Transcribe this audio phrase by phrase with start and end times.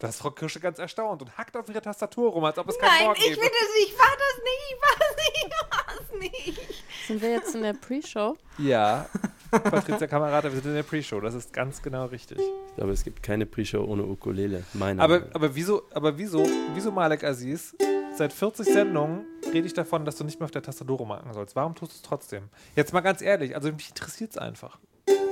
[0.00, 2.78] Da ist Frau Kirsche ganz erstaunt und hackt auf ihre Tastatur rum, als ob es
[2.78, 3.40] keinen Nein, Morgen ich gäbe.
[3.40, 3.92] will das nicht.
[3.92, 4.62] Ich war das nicht.
[4.70, 5.44] Ich war das nicht.
[5.44, 6.84] Ich war das nicht.
[7.08, 8.36] Sind wir jetzt in der Pre-Show?
[8.58, 9.08] Ja,
[9.50, 12.38] Patricia Kamerata, wir sind in der Pre-Show, das ist ganz genau richtig.
[12.38, 14.62] Ich glaube, es gibt keine Pre-Show ohne Ukulele.
[14.74, 15.34] Meine Aber, Meinung.
[15.34, 17.74] aber wieso, aber wieso, wieso Malek Aziz?
[18.18, 21.54] Seit 40 Sendungen rede ich davon, dass du nicht mehr auf der Tastatur rumhacken sollst.
[21.54, 22.48] Warum tust du es trotzdem?
[22.74, 24.76] Jetzt mal ganz ehrlich, also mich interessiert es einfach.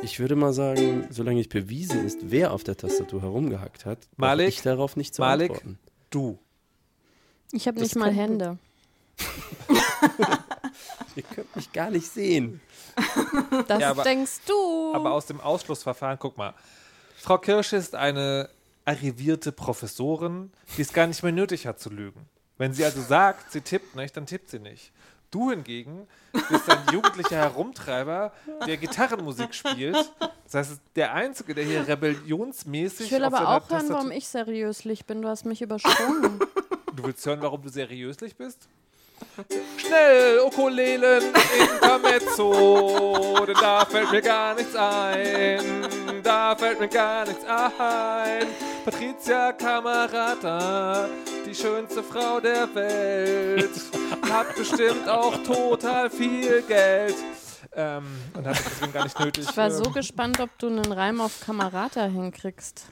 [0.02, 4.46] Ich würde mal sagen, solange nicht bewiesen ist, wer auf der Tastatur herumgehackt hat, Malik,
[4.50, 5.80] ich darauf nicht zu Malik, antworten.
[6.10, 6.38] Du.
[7.50, 8.58] Ich habe nicht mal Hände.
[11.16, 12.60] Ihr könnt mich gar nicht sehen.
[13.66, 14.92] Das Ja, aber- denkst du.
[14.94, 16.55] Aber aus dem Ausschlussverfahren, guck mal.
[17.16, 18.48] Frau Kirsch ist eine
[18.84, 22.28] arrivierte Professorin, die es gar nicht mehr nötig hat zu lügen.
[22.59, 24.92] Wenn sie also sagt, sie tippt nicht, dann tippt sie nicht.
[25.30, 26.06] Du hingegen
[26.48, 28.33] bist ein jugendlicher Herumtreiber,
[28.66, 29.97] der Gitarrenmusik spielt.
[30.45, 35.05] Das heißt, der Einzige, der hier rebellionsmäßig ich will aber auch hören, warum ich seriöslich
[35.05, 35.22] bin.
[35.22, 36.39] Du hast mich übersprungen.
[36.95, 38.69] Du willst hören, warum du seriöslich bist?
[39.77, 41.23] Schnell, Ukulelen,
[41.58, 45.86] Intermezzo, denn da fällt mir gar nichts ein.
[46.27, 48.48] Da fällt mir gar nichts ein.
[48.84, 51.08] Patricia Camarata,
[51.46, 53.70] die schönste Frau der Welt,
[54.28, 57.14] hat bestimmt auch total viel Geld.
[57.77, 59.46] Ähm, und hat es deswegen gar nicht nötig.
[59.48, 62.86] Ich war so ähm, gespannt, ob du einen Reim auf Kamerata hinkriegst.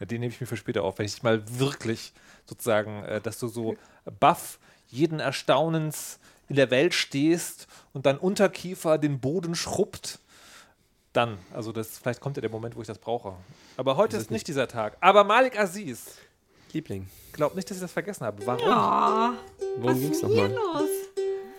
[0.00, 2.14] Ja, den nehme ich mir für später auf, wenn ich mal wirklich
[2.46, 3.76] sozusagen, äh, dass du so
[4.18, 10.20] baff jeden Erstaunens in der Welt stehst und dein Unterkiefer den Boden schrubbt.
[11.18, 13.34] Dann, also das, vielleicht kommt ja der Moment, wo ich das brauche.
[13.76, 14.96] Aber heute ist nicht dieser Tag.
[15.00, 16.14] Aber Malik Aziz,
[16.72, 18.46] Liebling, glaub nicht, dass ich das vergessen habe.
[18.46, 18.62] Warum?
[18.62, 20.80] Oh, worum ging es was ist hier nochmal?
[20.80, 20.88] los?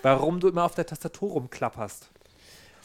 [0.01, 2.09] Warum du immer auf der Tastatur rumklapperst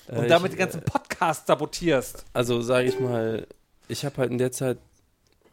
[0.09, 2.25] und Äh, damit ich, den ganzen äh, Podcast sabotierst.
[2.33, 3.47] Also sage ich mal,
[3.87, 4.79] ich habe halt in der Zeit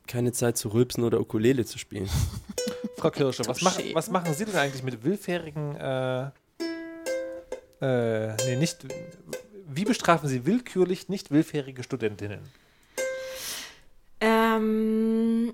[0.08, 2.10] keine Zeit zu rülpsen oder Ukulele zu spielen.
[2.98, 6.32] Frau Kirsche, was, machen, was machen Sie denn eigentlich mit willfährigen, äh,
[7.80, 8.88] äh, nee, nicht,
[9.76, 12.42] wie bestrafen Sie willkürlich nicht willfährige Studentinnen?
[14.20, 15.54] Ähm,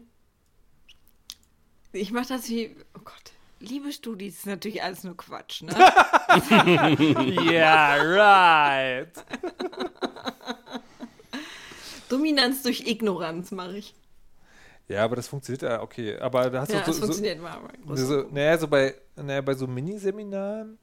[1.94, 5.74] ich mache das wie, oh Gott, liebe Studis, ist natürlich alles nur Quatsch, ne?
[7.52, 9.12] Ja, right.
[12.10, 13.94] Dominanz durch Ignoranz mache ich.
[14.88, 16.18] Ja, aber das funktioniert ja, okay.
[16.18, 17.52] Aber da hast Ja, du das so, so, funktioniert mal.
[17.52, 20.78] aber so, naja, so bei, naja, bei so Miniseminaren.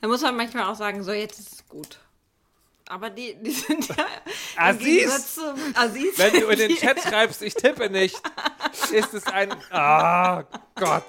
[0.00, 1.98] Da muss man manchmal auch sagen, so jetzt ist es gut.
[2.92, 4.04] Aber die, die sind ja.
[4.56, 5.34] Aziz!
[5.34, 6.18] Zum Aziz.
[6.18, 8.20] Wenn du in den Chat schreibst, ich tippe nicht,
[8.92, 10.42] ist es ein, ah,
[10.74, 11.04] Gott.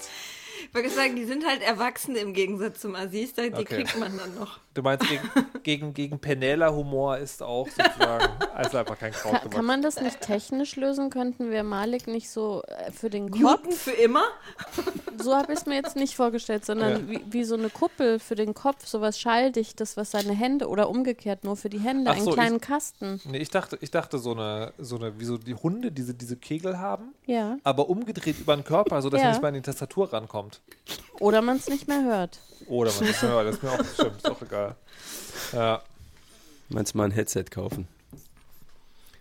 [0.70, 3.84] Ich wollte sagen, die sind halt Erwachsene im Gegensatz zum Aziz, da- die Okay.
[3.84, 4.60] kriegt man dann noch.
[4.74, 5.30] Du meinst, gegen,
[5.64, 9.50] gegen, gegen Penela-Humor ist auch sozusagen, also einfach kein Kraut gewachsen.
[9.52, 11.10] kann man das nicht technisch lösen?
[11.12, 14.24] Könnten wir Malik nicht so äh, für den Newton Kopf, für immer?
[15.22, 18.34] so habe ich es mir jetzt nicht vorgestellt, sondern wie, wie so eine Kuppel für
[18.36, 22.24] den Kopf, sowas Schalldichtes, was seine Hände oder umgekehrt nur für die Hände, Ach einen
[22.26, 23.22] so, ich- kleinen Kasten.
[23.26, 26.36] Nee, ich dachte, ich dachte so eine, so eine, wie so die Hunde, diese, diese
[26.36, 27.58] Kegel haben, Ja.
[27.64, 29.26] aber umgedreht über den Körper, sodass Ja.
[29.28, 30.62] man nicht mal an die Tastatur rankommt.
[31.24, 32.40] Oder man es nicht mehr hört.
[32.68, 34.76] Oder man ist, ja, das ist mir auch stimmt, ist auch egal.
[35.54, 35.82] Ja.
[36.68, 37.88] Meinst du mal ein Headset kaufen?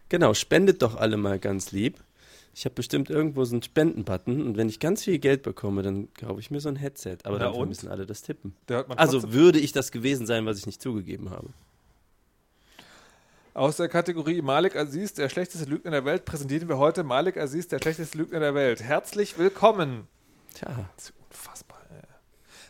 [0.08, 2.00] Genau, spendet doch alle mal ganz lieb.
[2.54, 6.12] Ich habe bestimmt irgendwo so einen Spendenbutton und wenn ich ganz viel Geld bekomme, dann
[6.14, 7.18] kaufe ich mir so ein Headset.
[7.22, 7.68] Aber Na dann und?
[7.68, 8.56] müssen alle das tippen.
[8.66, 11.50] Da hört man Also würde ich das gewesen sein, was ich nicht zugegeben habe.
[13.54, 17.68] Aus der Kategorie Malik Aziz, der schlechteste Lügner der Welt, präsentieren wir heute Malik Aziz,
[17.68, 18.82] der schlechteste Lügner der Welt.
[18.82, 20.08] Herzlich willkommen.
[20.54, 21.71] Tja, Das ist unfassbar.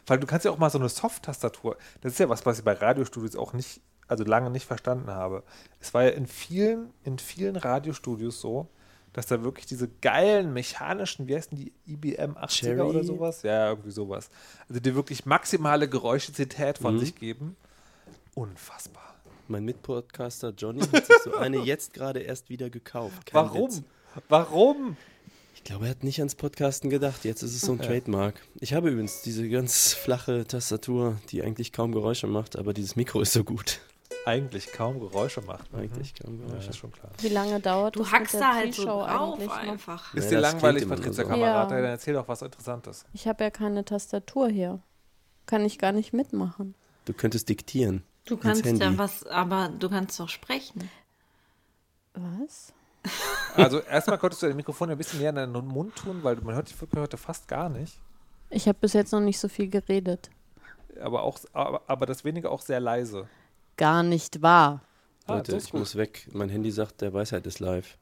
[0.06, 1.76] Weil du kannst ja auch mal so eine Soft-Tastatur.
[2.00, 5.42] Das ist ja was, was ich bei Radiostudios auch nicht, also lange nicht verstanden habe.
[5.80, 8.68] Es war ja in vielen, in vielen Radiostudios so,
[9.12, 12.80] dass da wirklich diese geilen mechanischen, wie heißen die, IBM 80er Cherry?
[12.80, 13.42] oder sowas?
[13.42, 14.30] Ja, irgendwie sowas.
[14.68, 16.98] Also die wirklich maximale Geräuschizität von Mhm.
[17.00, 17.56] sich geben.
[18.34, 19.02] Unfassbar.
[19.48, 23.26] mein Mitpodcaster Johnny hat sich so eine jetzt gerade erst wieder gekauft.
[23.26, 23.68] Kein Warum?
[23.70, 23.82] Witz.
[24.30, 24.96] Warum?
[25.64, 27.24] Ich glaube, er hat nicht ans Podcasten gedacht.
[27.24, 28.34] Jetzt ist es so ein Trademark.
[28.60, 33.20] Ich habe übrigens diese ganz flache Tastatur, die eigentlich kaum Geräusche macht, aber dieses Mikro
[33.20, 33.78] ist so gut.
[34.26, 35.72] Eigentlich kaum Geräusche macht.
[35.72, 36.70] Eigentlich kaum Ja, Geräusche.
[36.70, 37.12] ist schon klar.
[37.20, 39.56] Wie lange dauert Du das hackst mit der da halt so eigentlich noch?
[39.56, 40.14] einfach.
[40.14, 41.22] Ist Ja, dir das langweilig, nur so.
[41.22, 41.70] Kamerad?
[41.70, 41.76] Ja.
[41.76, 43.04] Dann erzähl doch was Interessantes.
[43.12, 44.80] Ich habe ja keine Tastatur hier.
[45.46, 46.74] Kann ich gar nicht mitmachen.
[47.04, 48.02] Du könntest diktieren.
[48.24, 50.88] Du kannst ja was, aber du kannst doch sprechen.
[52.14, 52.72] Was?
[53.54, 56.54] Also erstmal konntest du dein Mikrofon ein bisschen näher an deinen Mund tun, weil man
[56.54, 57.98] hört dich heute fast gar nicht.
[58.50, 60.30] Ich habe bis jetzt noch nicht so viel geredet.
[61.00, 63.28] Aber auch, aber, aber das wenige auch sehr leise.
[63.76, 64.80] gar nicht wahr.
[65.26, 65.80] Ah, Leute, ich gut.
[65.80, 66.28] muss weg.
[66.32, 67.96] Mein Handy sagt, der Weisheit ist live.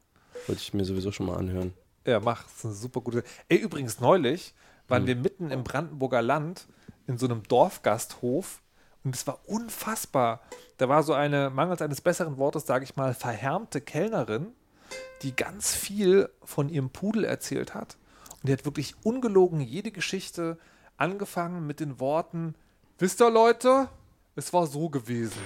[0.47, 1.73] Wollte ich mir sowieso schon mal anhören.
[2.07, 2.43] Ja, mach.
[2.45, 3.23] Das ist eine super gute.
[3.49, 4.55] Ey, übrigens, neulich Hm.
[4.91, 6.67] waren wir mitten im Brandenburger Land
[7.07, 8.61] in so einem Dorfgasthof
[9.05, 10.41] und es war unfassbar.
[10.79, 14.49] Da war so eine, mangels eines besseren Wortes, sage ich mal, verhärmte Kellnerin,
[15.23, 17.97] die ganz viel von ihrem Pudel erzählt hat.
[18.31, 20.59] Und die hat wirklich ungelogen jede Geschichte
[20.97, 22.55] angefangen mit den Worten:
[22.99, 23.89] Wisst ihr, Leute,
[24.37, 25.41] es war so gewesen.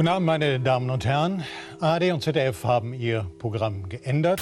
[0.00, 1.44] Guten Abend, meine Damen und Herren.
[1.78, 4.40] ARD und ZDF haben ihr Programm geändert.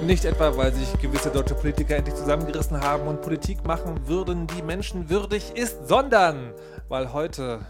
[0.00, 4.62] Nicht etwa, weil sich gewisse deutsche Politiker endlich zusammengerissen haben und Politik machen würden, die
[4.62, 6.52] menschenwürdig ist, sondern
[6.88, 7.60] weil heute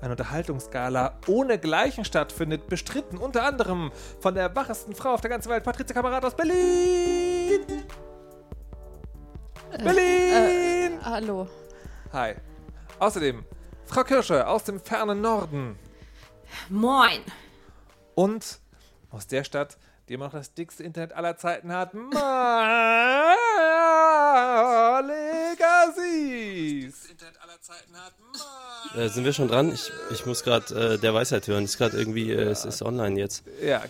[0.00, 5.50] eine Unterhaltungsgala ohne Gleichen stattfindet, bestritten unter anderem von der wachesten Frau auf der ganzen
[5.50, 7.60] Welt, Patrizia Kamerad aus Berlin.
[9.84, 10.98] Berlin!
[11.04, 11.46] Hallo.
[12.14, 12.36] Hi.
[12.98, 13.44] Außerdem
[13.86, 15.78] Frau Kirsche aus dem fernen Norden
[16.68, 17.20] Moin.
[18.14, 18.58] und
[19.10, 19.76] aus der Stadt,
[20.08, 22.26] die immer noch das dickste Internet aller Zeiten hat, Malegasis.
[27.10, 28.12] Internet aller Zeiten hat
[28.96, 29.72] Äh, sind wir schon dran?
[29.72, 31.64] Ich, ich muss gerade äh, der Weisheit hören.
[31.64, 33.44] Ist gerade irgendwie, äh, es ist online jetzt.
[33.62, 33.82] Ja,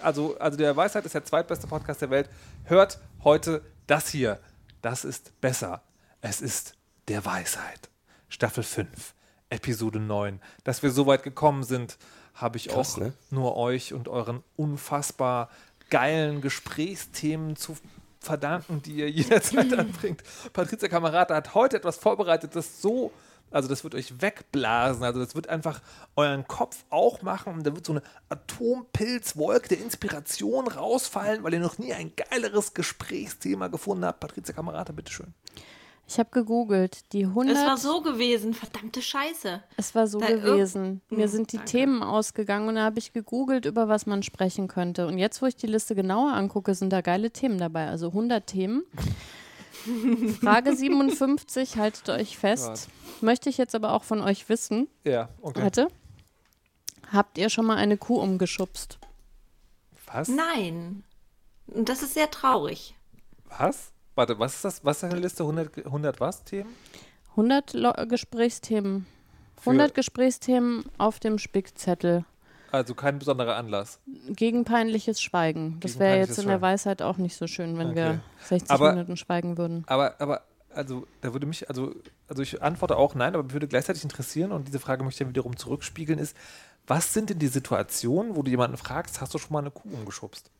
[0.00, 2.28] also, also der Weisheit ist der zweitbeste Podcast der Welt.
[2.64, 4.38] Hört heute das hier.
[4.82, 5.82] Das ist besser.
[6.20, 6.74] Es ist
[7.08, 7.90] der Weisheit.
[8.28, 9.14] Staffel 5,
[9.54, 10.40] Episode 9.
[10.64, 11.96] Dass wir so weit gekommen sind,
[12.34, 13.12] habe ich Krass, auch ne?
[13.30, 15.48] nur euch und euren unfassbar
[15.90, 17.76] geilen Gesprächsthemen zu
[18.20, 20.22] verdanken, die ihr jederzeit anbringt.
[20.52, 23.12] Patrizia Kamerata hat heute etwas vorbereitet, das so,
[23.52, 25.80] also das wird euch wegblasen, also das wird einfach
[26.16, 31.60] euren Kopf auch machen und da wird so eine Atompilzwolke der Inspiration rausfallen, weil ihr
[31.60, 34.18] noch nie ein geileres Gesprächsthema gefunden habt.
[34.18, 35.32] Patrizia Kamerata, bitteschön.
[36.06, 37.12] Ich habe gegoogelt.
[37.12, 37.56] Die 100.
[37.56, 39.62] Es war so gewesen, verdammte Scheiße.
[39.78, 41.00] Es war so Da irg- gewesen.
[41.08, 41.70] Mir Hm, sind die danke.
[41.72, 45.06] Themen ausgegangen und da habe ich gegoogelt, über was man sprechen könnte.
[45.06, 47.88] Und jetzt, wo ich die Liste genauer angucke, sind da geile Themen dabei.
[47.88, 48.82] Also 100 Themen.
[50.40, 52.88] Frage 57, haltet euch fest.
[53.20, 54.88] Möchte ich jetzt aber auch von euch wissen.
[55.04, 55.62] Ja, okay.
[55.62, 55.88] Warte.
[57.12, 58.98] Habt ihr schon mal eine Kuh umgeschubst?
[60.12, 60.28] Was?
[60.28, 61.04] Nein.
[61.66, 62.94] Und das ist sehr traurig.
[63.58, 63.92] Was?
[64.14, 64.84] Warte, was ist das?
[64.84, 65.42] Was ist eine Liste?
[65.42, 66.44] 100, 100 was?
[66.44, 66.74] Themen?
[67.30, 69.06] 100 Lo Gesprächsthemen.
[69.60, 72.24] 100 Gesprächsthemen auf dem Spickzettel.
[72.70, 74.00] Also kein besonderer Anlass.
[74.28, 75.78] Gegen peinliches Schweigen.
[75.80, 76.60] Das wäre jetzt in der.
[76.60, 77.96] Weisheit auch nicht so schön, wenn Okay.
[77.96, 79.84] wir 60 Aber- Minuten schweigen würden.
[79.86, 80.42] Aber, aber,
[80.74, 81.94] also, da würde mich, also,
[82.28, 85.26] also ich antworte auch nein, aber mich würde gleichzeitig interessieren und diese Frage möchte ich
[85.26, 86.36] dann wiederum zurückspiegeln, ist,
[86.86, 89.88] was sind denn die Situationen, wo du jemanden fragst, hast du schon mal eine Kuh
[89.92, 90.50] umgeschubst?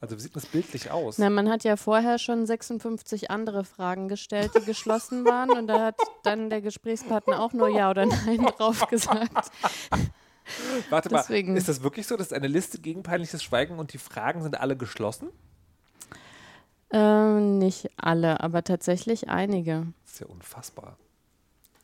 [0.00, 1.16] Also wie sieht das bildlich aus?
[1.18, 5.50] Na, man hat ja vorher schon 56 andere Fragen gestellt, die geschlossen waren.
[5.50, 9.50] Und da hat dann der Gesprächspartner auch nur Ja oder Nein drauf gesagt.
[10.90, 13.98] Warte deswegen- mal, ist das wirklich so, dass eine Liste gegen peinliches Schweigen und die
[13.98, 15.28] Fragen sind alle geschlossen?
[16.90, 19.86] Ähm, nicht alle, aber tatsächlich einige.
[20.04, 20.96] Das ist ja unfassbar.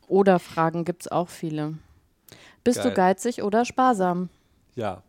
[0.07, 1.77] Oder Fragen gibt es auch viele.
[2.63, 2.91] Bist Geil.
[2.91, 4.29] du geizig oder sparsam?
[4.75, 5.03] Ja.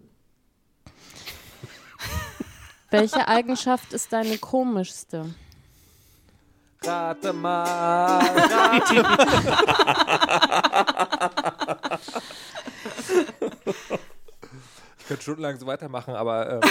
[2.94, 5.34] Welche Eigenschaft ist deine komischste?
[6.82, 8.20] Rate mal.
[8.20, 9.04] Rate.
[14.98, 16.54] ich könnte stundenlang so weitermachen, aber.
[16.54, 16.60] Ähm,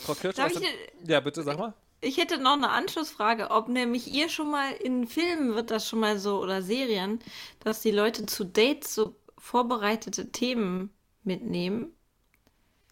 [0.00, 1.74] Frau Kirsch, was ich, denn- ja, bitte, sag mal.
[2.00, 6.00] ich hätte noch eine Anschlussfrage, ob nämlich ihr schon mal in Filmen wird das schon
[6.00, 7.20] mal so oder Serien,
[7.60, 10.90] dass die Leute zu Dates so vorbereitete Themen
[11.22, 11.94] mitnehmen.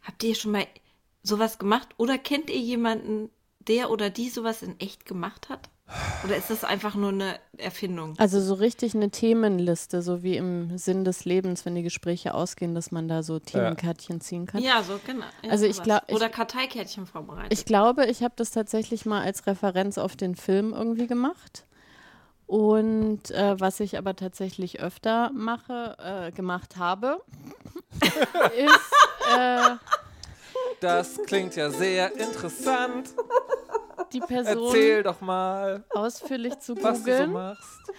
[0.02, 0.66] Habt ihr schon mal
[1.22, 5.68] sowas gemacht oder kennt ihr jemanden, der oder die sowas in echt gemacht hat?
[6.24, 8.14] Oder ist das einfach nur eine Erfindung?
[8.16, 12.76] Also so richtig eine Themenliste, so wie im Sinn des Lebens, wenn die Gespräche ausgehen,
[12.76, 14.62] dass man da so Themenkärtchen ziehen kann.
[14.62, 15.26] Ja, so genau.
[15.42, 15.84] Ja, Also ich sowas.
[15.84, 17.52] glaub, ich- oder Karteikärtchen vorbereitet.
[17.52, 21.66] Ich glaube, ich habe das tatsächlich mal als Referenz auf den Film irgendwie gemacht.
[22.46, 27.20] Und äh, was ich aber tatsächlich öfter mache, äh, gemacht habe,
[28.56, 29.76] ist äh,
[30.80, 33.10] Das klingt ja sehr interessant.
[34.12, 37.92] die Person Erzähl doch mal, ausführlich zu was du so googeln machst.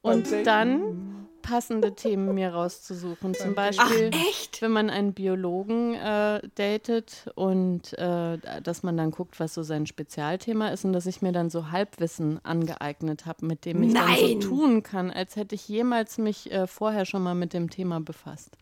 [0.00, 3.34] und dann passende Themen mir rauszusuchen.
[3.34, 4.62] Zum Beispiel, Ach, echt?
[4.62, 9.86] wenn man einen Biologen äh, datet und äh, dass man dann guckt, was so sein
[9.86, 14.06] Spezialthema ist und dass ich mir dann so Halbwissen angeeignet habe, mit dem ich Nein.
[14.06, 17.70] dann so tun kann, als hätte ich jemals mich äh, vorher schon mal mit dem
[17.70, 18.56] Thema befasst.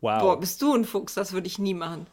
[0.00, 0.20] Wow.
[0.20, 2.06] Boah, bist du ein Fuchs, das würde ich nie machen.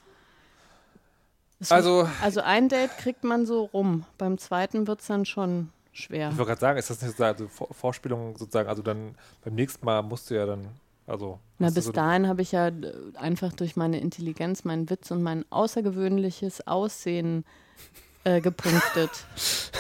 [1.70, 4.06] Also- also ein Date kriegt man so rum.
[4.18, 6.30] Beim zweiten wird es dann schon schwer.
[6.32, 9.56] Ich wollte gerade sagen, ist das nicht sozusagen also Vor- Vorspielung sozusagen, also dann beim
[9.56, 10.68] nächsten Mal musst du ja dann,
[11.06, 11.39] also.
[11.60, 12.74] Na, bis so- dahin habe ich ja äh,
[13.15, 17.46] einfach durch meine Intelligenz, meinen Witz und mein außergewöhnliches Aussehen
[18.24, 19.12] äh, gepunktet.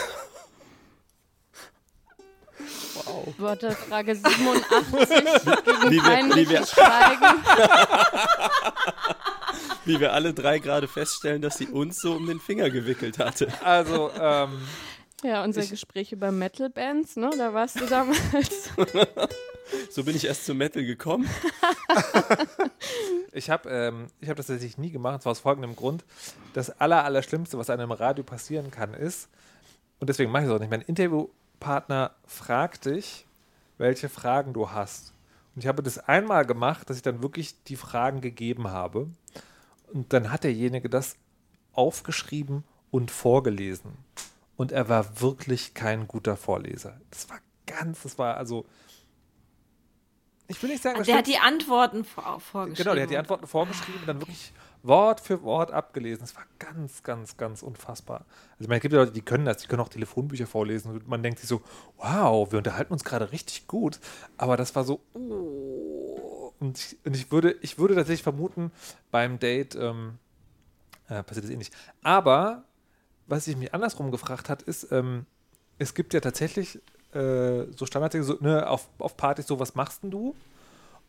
[3.05, 3.33] Wow.
[3.37, 7.43] Warte, Frage 87 gegen peinliches wir- Schweigen.
[9.85, 13.47] Wie wir alle drei gerade feststellen, dass sie uns so um den Finger gewickelt hatte.
[13.63, 14.61] Also, ähm,
[15.23, 17.31] Ja, unser Gespräch über Metal-Bands, ne?
[17.37, 18.69] Da warst du damals.
[19.89, 21.29] So bin ich erst zum Metal gekommen.
[23.31, 26.03] ich habe ähm, ich hab das tatsächlich nie gemacht, und zwar aus folgendem Grund.
[26.53, 29.29] Das Aller, Allerschlimmste, was einem im Radio passieren kann, ist,
[29.99, 33.25] und deswegen mache ich es auch nicht, mein Interviewpartner fragt dich,
[33.77, 35.13] welche Fragen du hast.
[35.55, 39.09] Und ich habe das einmal gemacht, dass ich dann wirklich die Fragen gegeben habe.
[39.93, 41.15] Und dann hat derjenige das
[41.73, 43.91] aufgeschrieben und vorgelesen.
[44.55, 46.99] Und er war wirklich kein guter Vorleser.
[47.09, 48.65] Das war ganz, das war also.
[50.47, 52.83] Ich will nicht sagen, das Der hat die Antworten vor vorgeschrieben.
[52.83, 54.51] Genau, der hat die Antworten vorgeschrieben und dann wirklich
[54.83, 56.21] Wort für Wort abgelesen.
[56.21, 58.25] Das war ganz, ganz, ganz unfassbar.
[58.51, 60.91] Also, ich meine, es gibt ja Leute, die können das, die können auch Telefonbücher vorlesen
[60.91, 61.61] und man denkt sich so,
[61.97, 63.99] wow, wir unterhalten uns gerade richtig gut.
[64.37, 65.80] Aber das war so, oh.
[66.61, 68.71] Und ich, und ich würde, ich würde tatsächlich vermuten,
[69.09, 70.19] beim Date ähm,
[71.09, 71.73] äh, passiert das eh nicht.
[72.03, 72.63] Aber
[73.27, 75.25] was ich mich andersrum gefragt hat, ist, ähm,
[75.79, 76.79] es gibt ja tatsächlich
[77.13, 80.35] äh, so Standarddinge, so, ne, auf, auf Partys so, was machst denn du?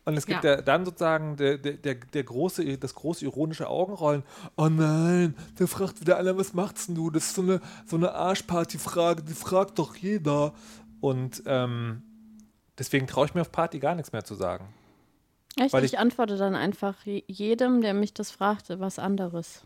[0.05, 0.55] Und es gibt Ja.
[0.55, 4.23] ja, dann sozusagen der, der, der, der große, das große ironische Augenrollen.
[4.57, 7.09] Oh nein, der fragt wieder einer, was machst denn du?
[7.11, 10.53] Das ist so eine, so eine Arschparty-Frage, die fragt doch jeder.
[10.99, 12.01] Und ähm,
[12.77, 14.73] deswegen traue ich mir auf Party gar nichts mehr zu sagen.
[15.57, 15.73] Echt?
[15.73, 19.63] Ich, ich- antworte dann einfach je- jedem, der mich das fragte, was anderes.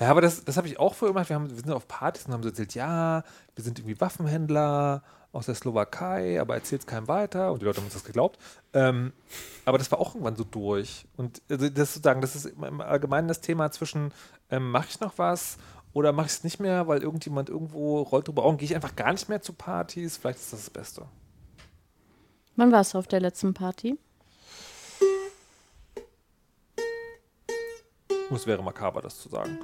[0.00, 1.28] Ja, aber das, das habe ich auch früher gemacht.
[1.28, 3.22] Wir, haben, wir sind auf Partys und haben so erzählt, ja,
[3.54, 7.52] wir sind irgendwie Waffenhändler aus der Slowakei, aber erzählt es keinem weiter.
[7.52, 8.38] Und die Leute haben uns das geglaubt.
[8.72, 9.12] Ähm,
[9.66, 11.04] aber das war auch irgendwann so durch.
[11.18, 14.12] Und also das sozusagen, das ist im im Allgemeinen das Thema zwischen,
[14.50, 15.58] ähm, mache ich noch was
[15.92, 18.96] oder mache ich es nicht mehr, weil irgendjemand irgendwo rollt drüber Augen, gehe ich einfach
[18.96, 20.16] gar nicht mehr zu Partys.
[20.16, 21.02] Vielleicht ist das das Beste.
[22.56, 23.98] Wann warst du auf der letzten Party?
[28.34, 29.58] Es wäre makaber, das zu sagen.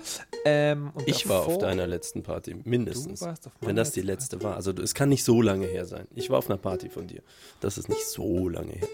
[0.45, 3.21] Ähm, und Ich war auf deiner letzten Party, mindestens.
[3.21, 4.55] Du warst auf Wenn das die letzte war.
[4.55, 6.07] Also es kann nicht so lange her sein.
[6.15, 7.23] Ich war auf einer Party von dir.
[7.61, 8.89] Das ist nicht so lange her.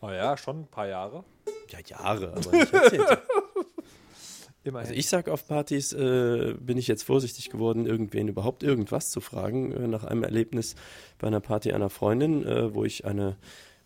[0.00, 1.24] Oh ja, schon ein paar Jahre.
[1.70, 3.22] Ja, Jahre, aber nicht Jahrzehnte.
[4.64, 4.88] Immerhin.
[4.88, 9.20] Also ich sag auf Partys, äh, bin ich jetzt vorsichtig geworden, irgendwen überhaupt irgendwas zu
[9.20, 9.72] fragen.
[9.72, 10.74] Äh, nach einem Erlebnis
[11.18, 13.36] bei einer Party einer Freundin, äh, wo ich eine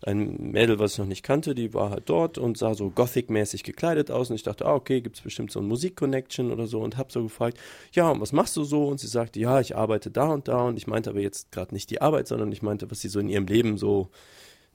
[0.05, 3.63] ein Mädel, was ich noch nicht kannte, die war halt dort und sah so Gothic-mäßig
[3.63, 6.97] gekleidet aus und ich dachte, ah, okay, gibt's bestimmt so ein Musik-Connection oder so und
[6.97, 7.57] hab so gefragt,
[7.91, 8.87] ja, und was machst du so?
[8.87, 11.73] Und sie sagte, ja, ich arbeite da und da und ich meinte aber jetzt gerade
[11.73, 14.09] nicht die Arbeit, sondern ich meinte, was sie so in ihrem Leben so,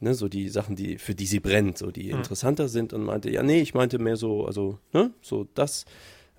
[0.04, 3.30] ne, so die Sachen, die, für die sie brennt, so die interessanter sind und meinte,
[3.30, 5.84] ja, nee, ich meinte mehr so, also, ne, so das,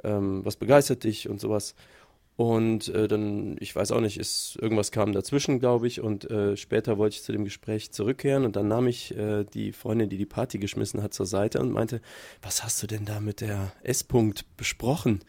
[0.03, 1.75] ähm, was begeistert dich und sowas.
[2.37, 6.01] Und äh, dann, ich weiß auch nicht, ist irgendwas kam dazwischen, glaube ich.
[6.01, 9.71] Und äh, später wollte ich zu dem Gespräch zurückkehren und dann nahm ich äh, die
[9.71, 12.01] Freundin, die die Party geschmissen hat, zur Seite und meinte,
[12.41, 15.21] was hast du denn da mit der S-Punkt besprochen?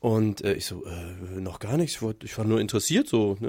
[0.00, 3.36] Und äh, ich so, äh, noch gar nichts, ich, war nur interessiert so.
[3.40, 3.48] Ne,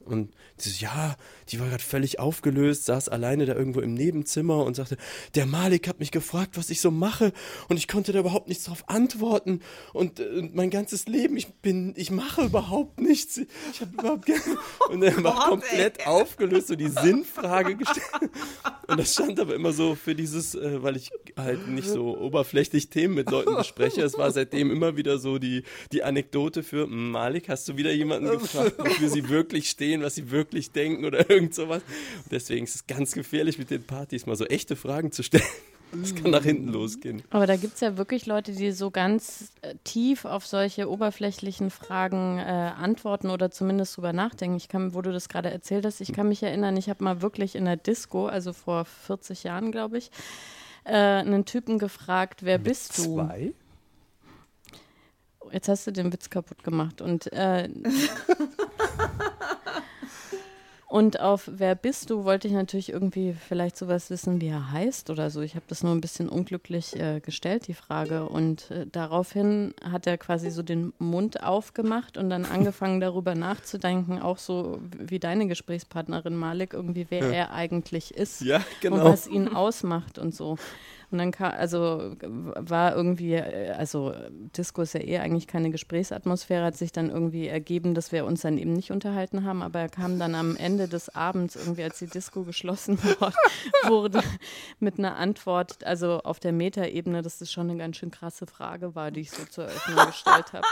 [0.00, 0.30] und
[0.64, 1.16] die so, ja,
[1.50, 4.96] die war gerade völlig aufgelöst, saß alleine da irgendwo im Nebenzimmer und sagte,
[5.34, 7.32] der Malik hat mich gefragt, was ich so mache
[7.68, 9.60] und ich konnte da überhaupt nichts drauf antworten
[9.92, 13.38] und äh, mein ganzes Leben, ich bin, ich mache überhaupt nichts.
[13.72, 14.40] Ich habe überhaupt keine...
[14.90, 18.30] Und er war komplett aufgelöst, so die Sinnfrage gestellt.
[18.88, 22.90] Und das stand aber immer so für dieses, äh, weil ich halt nicht so oberflächlich
[22.90, 24.02] Themen mit Leuten bespreche.
[24.02, 27.92] Es war seitdem immer wieder so die, die Anekdote für "Hm, Malik, hast du wieder
[27.92, 31.82] jemanden gefragt, wofür sie wirklich stehen, was sie wirklich denken oder irgend sowas.
[32.24, 35.44] Und deswegen ist es ganz gefährlich mit den Partys mal so echte Fragen zu stellen.
[35.92, 37.24] Das kann nach hinten losgehen.
[37.30, 41.70] Aber da gibt es ja wirklich Leute, die so ganz äh, tief auf solche oberflächlichen
[41.70, 44.56] Fragen äh, antworten oder zumindest drüber nachdenken.
[44.56, 47.22] Ich kann, wo du das gerade erzählt hast, ich kann mich erinnern, ich habe mal
[47.22, 50.12] wirklich in der Disco, also vor 40 Jahren, glaube ich,
[50.84, 53.14] äh, einen Typen gefragt, wer bist du?
[53.16, 53.52] Zwei?
[55.52, 57.00] Jetzt hast du den Witz kaputt gemacht.
[57.00, 57.68] Und äh,
[60.86, 65.08] Und auf Wer bist du wollte ich natürlich irgendwie vielleicht sowas wissen, wie er heißt
[65.10, 65.40] oder so.
[65.40, 68.28] Ich habe das nur ein bisschen unglücklich äh, gestellt, die Frage.
[68.28, 74.20] Und äh, daraufhin hat er quasi so den Mund aufgemacht und dann angefangen darüber nachzudenken,
[74.20, 77.30] auch so wie deine Gesprächspartnerin Malik, irgendwie wer Ja.
[77.32, 79.04] er eigentlich ist Ja, und genau.
[79.04, 80.58] was ihn ausmacht und so.
[81.10, 84.14] Und dann kam, also war irgendwie, äh, also
[84.56, 88.42] Disco ist ja eh eigentlich keine Gesprächsatmosphäre, hat sich dann irgendwie ergeben, dass wir uns
[88.42, 91.98] dann eben nicht unterhalten haben, aber er kam dann am Ende des Abends, irgendwie als
[91.98, 92.98] die Disco geschlossen
[93.88, 94.22] wurde,
[94.78, 98.94] mit einer Antwort, also auf der Metaebene, dass das schon eine ganz schön krasse Frage
[98.94, 100.66] war, die ich so zur Eröffnung gestellt habe.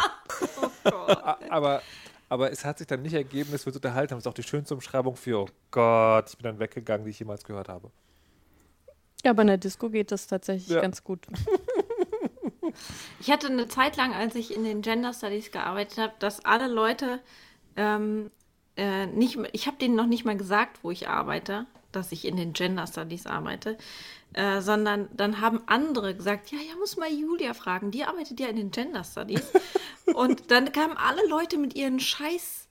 [1.25, 1.83] A- Aber,
[2.29, 4.19] aber es hat sich dann nicht ergeben, dass wir uns unterhalten haben.
[4.19, 7.19] Das ist auch die schönste Umschreibung für, oh Gott, ich bin dann weggegangen, die ich
[7.19, 7.91] jemals gehört habe.
[9.25, 10.81] Ja, aber in der Disco geht das tatsächlich Ja.
[10.81, 11.27] ganz gut.
[13.21, 16.69] Ich hatte eine Zeit lang, als ich in den Gender Studies gearbeitet habe, dass alle
[16.69, 17.21] Leute
[17.77, 18.31] ähm,
[18.77, 22.37] äh, nicht, ich habe denen noch nicht mal gesagt, wo ich arbeite, dass ich in
[22.37, 23.79] den Gender Studies arbeite,
[24.35, 28.49] äh, sondern dann haben andere gesagt, ja, ja, muss mal Julia fragen, die arbeitet ja
[28.49, 29.43] in den Gender Studies.
[30.15, 32.69] Und dann kamen alle Leute mit ihren Scheiß,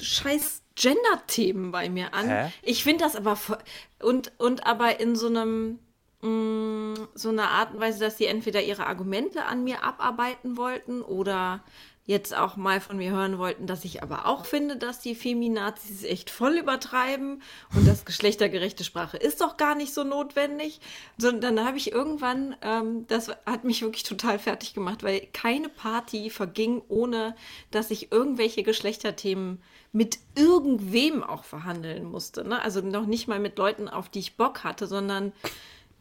[0.00, 2.28] Scheiß Gender-Themen bei mir an.
[2.28, 2.52] Hä?
[2.62, 3.58] Ich finde das aber voll-
[4.00, 5.78] und und aber in so einem
[6.22, 11.02] mh, so einer Art und Weise, dass sie entweder ihre Argumente an mir abarbeiten wollten
[11.02, 11.62] oder
[12.08, 16.04] jetzt auch mal von mir hören wollten, dass ich aber auch finde, dass die Feminazis
[16.04, 17.42] echt voll übertreiben
[17.74, 20.80] und dass geschlechtergerechte Sprache ist doch gar nicht so notwendig.
[21.18, 25.68] So, dann habe ich irgendwann, ähm, das hat mich wirklich total fertig gemacht, weil keine
[25.68, 27.36] Party verging, ohne
[27.70, 29.60] dass ich irgendwelche Geschlechterthemen
[29.92, 32.44] mit irgendwem auch verhandeln musste.
[32.44, 32.60] Ne?
[32.60, 35.32] Also noch nicht mal mit Leuten, auf die ich Bock hatte, sondern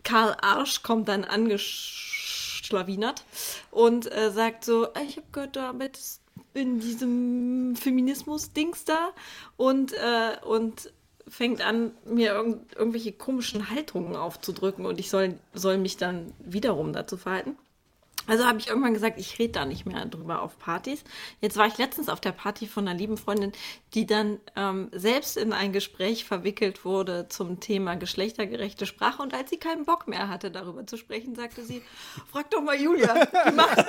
[0.03, 3.23] Karl Arsch kommt dann angeschlawinert
[3.71, 6.21] und äh, sagt so, "Ah, ich habe gehört, arbeitest
[6.53, 9.09] in diesem Feminismus-Dings da
[9.57, 10.91] und, äh, und
[11.27, 16.93] fängt an, mir irgend, irgendwelche komischen Haltungen aufzudrücken und ich soll, soll mich dann wiederum
[16.93, 17.57] dazu verhalten.
[18.27, 21.03] Also habe ich irgendwann gesagt, ich rede da nicht mehr drüber auf Partys.
[21.41, 23.53] Jetzt war ich letztens auf der Party von einer lieben Freundin,
[23.93, 29.21] die dann ähm, selbst in ein Gespräch verwickelt wurde zum Thema geschlechtergerechte Sprache.
[29.21, 31.81] Und als sie keinen Bock mehr hatte, darüber zu sprechen, sagte sie,
[32.31, 33.85] frag doch mal Julia, die macht,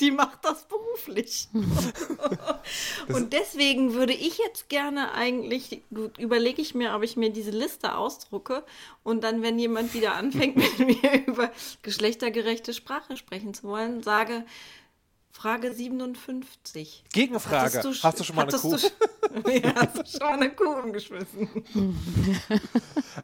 [0.00, 1.48] die macht das beruflich.
[3.12, 5.82] Und deswegen würde ich jetzt gerne eigentlich,
[6.18, 8.64] überlege ich mir, ob ich mir diese Liste ausdrucke
[9.02, 11.50] und dann, wenn jemand wieder anfängt, mit mir über
[11.82, 14.44] geschlechtergerechte Sprache sprechen zu wollen, sage,
[15.36, 17.04] Frage 57.
[17.12, 17.78] Gegenfrage.
[17.78, 18.74] Hattest Hast du schon mal eine Kuh?
[18.74, 21.50] Du, ja, hast du schon mal eine Kuh umgeschmissen?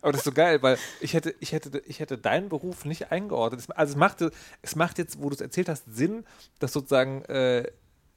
[0.03, 3.11] Aber das ist so geil, weil ich hätte, ich hätte, ich hätte deinen Beruf nicht
[3.11, 3.65] eingeordnet.
[3.75, 4.19] Also es macht,
[4.61, 6.27] es macht jetzt, wo du es erzählt hast, Sinn,
[6.59, 7.73] dass sozusagen äh,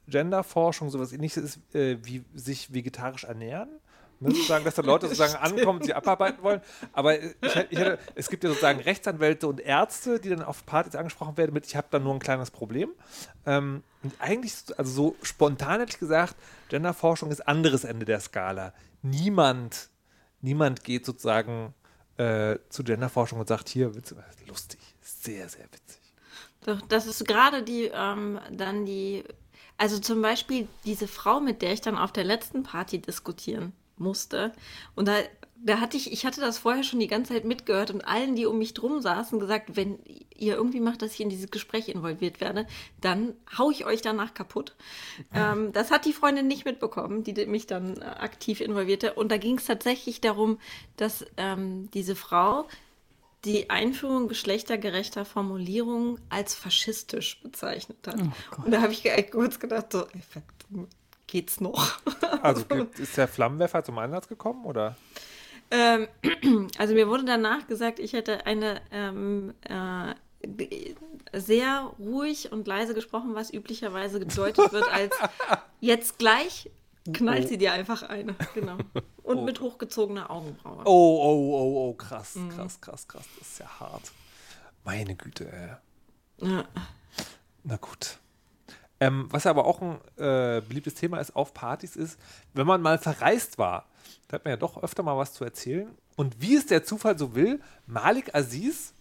[0.08, 3.80] Genderforschung sowas ähnliches ist, äh, wie sich vegetarisch ernähren.
[4.18, 6.62] Ne, sozusagen, dass da Leute sozusagen ankommen, die abarbeiten wollen.
[6.94, 10.94] Aber ich, ich hätte, es gibt ja sozusagen Rechtsanwälte und Ärzte, die dann auf Partys
[10.94, 12.90] angesprochen werden mit, ich habe da nur ein kleines Problem.
[13.44, 16.34] Ähm, und eigentlich, also so spontan hätte ich gesagt,
[16.70, 18.72] Genderforschung ist anderes Ende der Skala.
[19.02, 19.90] Niemand,
[20.40, 21.74] niemand geht sozusagen
[22.16, 24.00] äh, zu Genderforschung und sagt, hier, du,
[24.46, 26.00] lustig, sehr, sehr witzig.
[26.64, 29.24] Doch, das ist gerade die, ähm, dann die,
[29.76, 34.52] also zum Beispiel diese Frau, mit der ich dann auf der letzten Party diskutieren musste.
[34.94, 35.16] Und da,
[35.56, 38.46] da hatte ich, ich hatte das vorher schon die ganze Zeit mitgehört und allen, die
[38.46, 39.98] um mich drum saßen, gesagt, wenn
[40.36, 42.66] ihr irgendwie macht, dass ich in dieses Gespräch involviert werde,
[43.00, 44.74] dann hau ich euch danach kaputt.
[45.34, 49.14] Ähm, das hat die Freundin nicht mitbekommen, die mich dann äh, aktiv involvierte.
[49.14, 50.58] Und da ging es tatsächlich darum,
[50.96, 52.66] dass ähm, diese Frau
[53.44, 58.20] die Einführung geschlechtergerechter Formulierungen als faschistisch bezeichnet hat.
[58.64, 60.22] und da habe ich kurz gedacht, so, ey,
[61.26, 61.98] geht's noch?
[62.42, 62.64] Also
[62.98, 64.94] ist der Flammenwerfer zum Einsatz gekommen oder?
[65.70, 66.08] ähm,
[66.78, 70.14] also mir wurde danach gesagt, ich hätte eine ähm, äh,
[71.32, 75.16] sehr ruhig und leise gesprochen, was üblicherweise gedeutet wird als
[75.80, 76.70] jetzt gleich
[77.12, 78.34] knallt sie dir einfach eine.
[78.54, 78.78] Genau.
[79.22, 80.82] Und mit hochgezogener Augenbraue.
[80.84, 83.24] Oh, oh, oh, oh, krass, krass, krass, krass.
[83.38, 84.12] Das ist ja hart.
[84.84, 86.48] Meine Güte, ey.
[86.48, 86.64] Ja.
[87.64, 88.18] Na gut.
[88.98, 92.18] Ähm, was aber auch ein äh, beliebtes Thema ist auf Partys, ist,
[92.54, 93.84] wenn man mal verreist war,
[94.28, 95.88] da hat man ja doch öfter mal was zu erzählen.
[96.16, 98.94] Und wie es der Zufall so will, Malik Aziz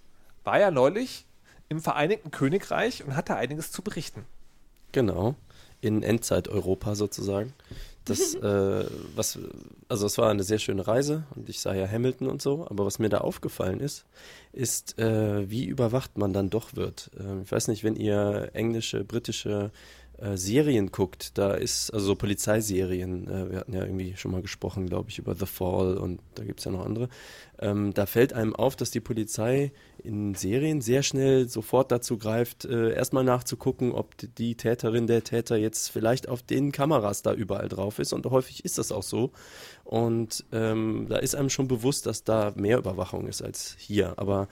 [0.43, 1.25] war ja neulich
[1.69, 4.25] im Vereinigten Königreich und hatte einiges zu berichten.
[4.91, 5.35] Genau,
[5.81, 7.53] in Endzeit-Europa sozusagen.
[8.05, 9.39] Das, äh, was,
[9.89, 12.85] also es war eine sehr schöne Reise und ich sah ja Hamilton und so, aber
[12.85, 14.05] was mir da aufgefallen ist,
[14.53, 17.11] ist, äh, wie überwacht man dann doch wird.
[17.19, 19.71] Ähm, ich weiß nicht, wenn ihr englische, britische
[20.17, 24.41] äh, Serien guckt, da ist, also so Polizeiserien, äh, wir hatten ja irgendwie schon mal
[24.41, 27.09] gesprochen, glaube ich, über The Fall und da gibt es ja noch andere,
[27.59, 29.71] ähm, da fällt einem auf, dass die Polizei
[30.03, 35.57] in Serien sehr schnell sofort dazu greift, äh, erstmal nachzugucken, ob die Täterin, der Täter
[35.57, 38.13] jetzt vielleicht auf den Kameras da überall drauf ist.
[38.13, 39.31] Und häufig ist das auch so.
[39.83, 44.47] Und ähm, da ist einem schon bewusst, dass da mehr Überwachung ist als hier, aber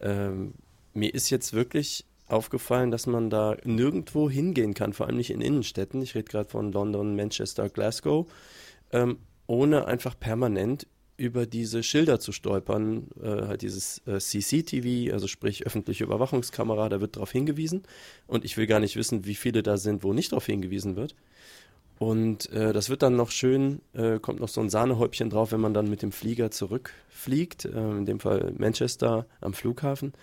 [0.00, 0.54] ähm,
[0.92, 5.40] mir ist jetzt wirklich aufgefallen, dass man da nirgendwo hingehen kann, vor allem nicht in
[5.40, 6.02] Innenstädten.
[6.02, 8.26] Ich rede gerade von London, Manchester, Glasgow,
[8.92, 15.26] ähm, ohne einfach permanent über diese Schilder zu stolpern, äh, halt dieses äh, CCTV, also
[15.26, 17.82] sprich öffentliche Überwachungskamera, da wird darauf hingewiesen.
[18.26, 21.14] Und ich will gar nicht wissen, wie viele da sind, wo nicht darauf hingewiesen wird.
[21.98, 25.60] Und äh, das wird dann noch schön, äh, kommt noch so ein Sahnehäubchen drauf, wenn
[25.60, 30.14] man dann mit dem Flieger zurückfliegt, äh, in dem Fall Manchester am Flughafen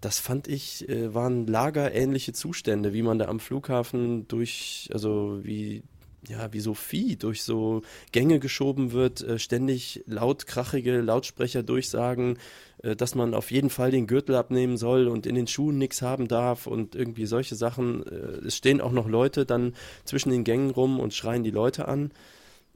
[0.00, 5.82] das fand ich, äh, waren lagerähnliche Zustände, wie man da am Flughafen durch, also wie,
[6.28, 7.82] ja, wie so Vieh durch so
[8.12, 12.38] Gänge geschoben wird, äh, ständig laut krachige Lautsprecher durchsagen,
[12.82, 16.02] äh, dass man auf jeden Fall den Gürtel abnehmen soll und in den Schuhen nichts
[16.02, 18.06] haben darf und irgendwie solche Sachen.
[18.06, 21.88] Äh, es stehen auch noch Leute dann zwischen den Gängen rum und schreien die Leute
[21.88, 22.10] an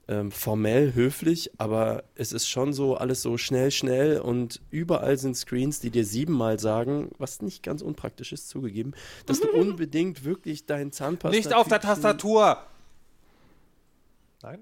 [0.09, 5.37] ähm, formell höflich, aber es ist schon so alles so schnell, schnell und überall sind
[5.37, 8.95] Screens, die dir siebenmal sagen, was nicht ganz unpraktisch ist, zugegeben,
[9.27, 11.37] dass du unbedingt wirklich deinen Zahnpasta.
[11.37, 12.59] Nicht auf der Tastatur!
[14.43, 14.59] Nein?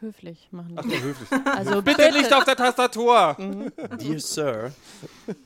[0.00, 0.74] Höflich machen.
[0.76, 1.28] Ach, nur höflich.
[1.44, 3.36] Also Bitte nicht auf der Tastatur!
[4.00, 4.72] Dear Sir,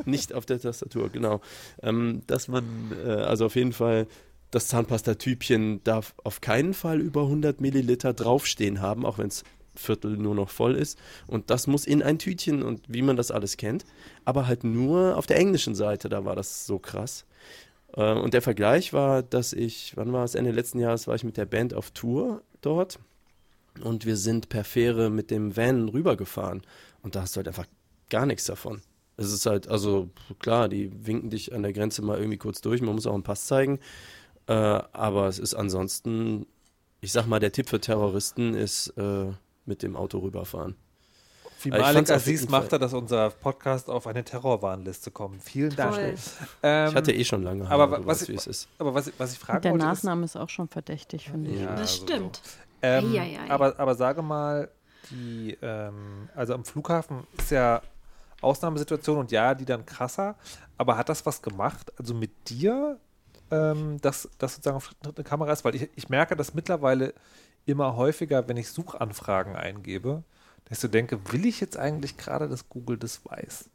[0.05, 1.41] nicht auf der Tastatur, genau.
[1.83, 4.07] Ähm, dass man, äh, also auf jeden Fall
[4.53, 9.43] das Zahnpastatübchen darf auf keinen Fall über 100 Milliliter draufstehen haben, auch wenn es
[9.75, 10.99] Viertel nur noch voll ist.
[11.27, 13.85] Und das muss in ein Tütchen und wie man das alles kennt.
[14.25, 17.25] Aber halt nur auf der englischen Seite, da war das so krass.
[17.95, 21.25] Äh, und der Vergleich war, dass ich, wann war es, Ende letzten Jahres war ich
[21.25, 22.99] mit der Band auf Tour dort.
[23.83, 26.63] Und wir sind per Fähre mit dem Van rübergefahren.
[27.03, 27.67] Und da hast du halt einfach
[28.11, 28.83] gar nichts davon.
[29.17, 30.11] Es ist halt, also
[30.41, 32.83] klar, die winken dich an der Grenze mal irgendwie kurz durch.
[32.83, 33.79] Man muss auch einen Pass zeigen.
[34.53, 36.47] Äh, aber es ist ansonsten,
[37.01, 39.27] ich sag mal, der Tipp für Terroristen ist äh,
[39.67, 40.77] mit dem Auto rüberfahren.
[41.63, 45.43] Wie Aber ich Malik Aziz machte, Fall- dass unser Podcast auf eine Terrorwarnliste kommt.
[45.45, 45.95] Vielen Dank.
[45.95, 46.15] Toll.
[46.65, 48.69] Ähm, Ich hatte eh schon lange aber Haare, du was weißt, ich- wie es ist.
[48.79, 51.61] aber was, ich- was ich fragen der wollte, Nachname ist auch schon verdächtig, finde ich.
[51.61, 52.39] Ja, Das so, stimmt.
[52.39, 53.49] ist, ähm, Eieiei.
[53.49, 54.69] aber, aber sage mal,
[55.11, 57.81] die, ähm, also am Flughafen ist ja
[58.41, 60.35] Ausnahmesituation und ja, die dann krasser,
[60.77, 62.99] aber hat das was gemacht, also mit dir,
[63.53, 65.65] ähm, dass das sozusagen auf eine Kamera ist?
[65.65, 67.15] Weil ich, ich merke das mittlerweile
[67.67, 70.25] immer häufiger, wenn ich Suchanfragen eingebe,
[70.67, 73.71] dass ich so denke, will ich jetzt eigentlich gerade, dass Google das weiß?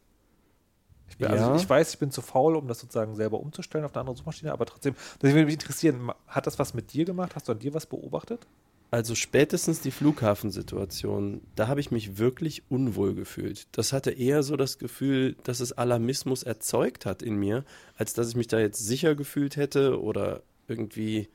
[1.09, 1.31] Ich, bin, Ja.
[1.31, 4.17] also ich weiß, ich bin zu faul, um das sozusagen selber umzustellen auf eine andere
[4.17, 7.35] Suchmaschine, aber trotzdem, das würde mich interessieren, hat das was mit dir gemacht?
[7.35, 8.47] Hast du an dir was beobachtet?
[8.89, 13.67] Also spätestens die Flughafensituation, da habe ich mich wirklich unwohl gefühlt.
[13.73, 17.65] Das hatte eher so das Gefühl, dass es Alarmismus erzeugt hat in mir,
[17.97, 21.27] als dass ich mich da jetzt sicher gefühlt hätte oder irgendwie,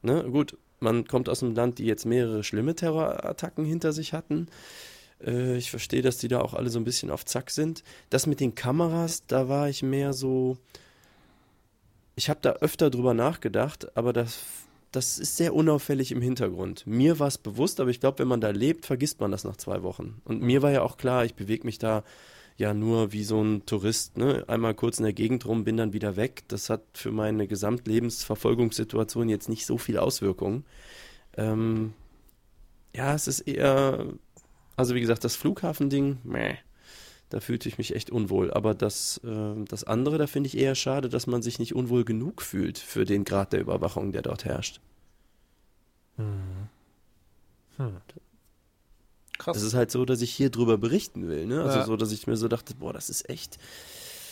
[0.00, 4.48] ne, gut, man kommt aus einem Land, die jetzt mehrere schlimme Terrorattacken hinter sich hatten.
[5.22, 7.82] Äh, ich verstehe, dass die da auch alle so ein bisschen auf Zack sind.
[8.10, 10.56] Das mit den Kameras, da war ich mehr so,
[12.16, 14.40] ich habe da öfter drüber nachgedacht, aber das,
[14.94, 16.86] das ist sehr unauffällig im Hintergrund.
[16.86, 19.56] Mir war es bewusst, aber ich glaube, wenn man da lebt, vergisst man das nach
[19.56, 20.20] zwei Wochen.
[20.24, 22.04] Und mir war ja auch klar, ich bewege mich da
[22.56, 24.44] ja nur wie so ein Tourist, ne?
[24.46, 26.44] Einmal kurz in der Gegend rum, bin dann wieder weg.
[26.46, 30.64] Das hat für meine Gesamtlebensverfolgungssituation jetzt nicht so viel Auswirkungen.
[31.36, 31.94] Ähm,
[32.94, 34.06] ja, es ist eher,
[34.76, 36.54] also wie gesagt, das Flughafending, meh,
[37.34, 38.52] da fühlte ich mich echt unwohl.
[38.52, 42.04] Aber das, äh, das andere, da finde ich eher schade, dass man sich nicht unwohl
[42.04, 44.80] genug fühlt für den Grad der Überwachung, der dort herrscht.
[49.36, 49.56] Krass.
[49.56, 51.62] Es ist halt so, dass ich hier drüber berichten will, ne?
[51.64, 51.84] Also Ja.
[51.86, 53.58] so, dass ich mir so dachte, boah, das ist echt.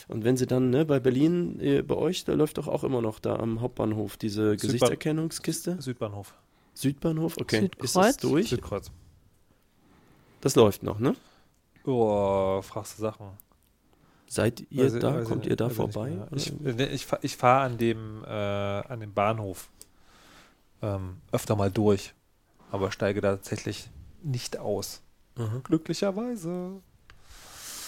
[0.07, 3.03] Und wenn sie dann, ne, bei Berlin, äh, bei euch, da läuft doch auch immer
[3.03, 5.83] noch da am Hauptbahnhof diese Südbahn- Gesichtserkennungskiste.
[5.83, 6.35] Südbahnhof.
[6.75, 7.57] Südbahnhof, okay.
[7.57, 7.93] Ist Südkreuz?
[7.93, 8.49] das durch?
[8.51, 8.93] Südkreuz.
[10.41, 11.17] Das läuft noch, ne?
[11.85, 13.27] Oh, fragst du Sachen.
[14.29, 15.21] Seid ihr ich- da?
[15.23, 16.27] ich Kommt ihr da ich nicht vorbei?
[16.35, 19.68] Ich, nee, ich, fahr- ich fahre an dem, äh, an dem Bahnhof
[20.81, 22.14] ähm, öfter mal durch,
[22.71, 23.90] aber steige da tatsächlich
[24.23, 25.03] nicht aus.
[25.37, 25.61] Aha.
[25.64, 26.81] Glücklicherweise.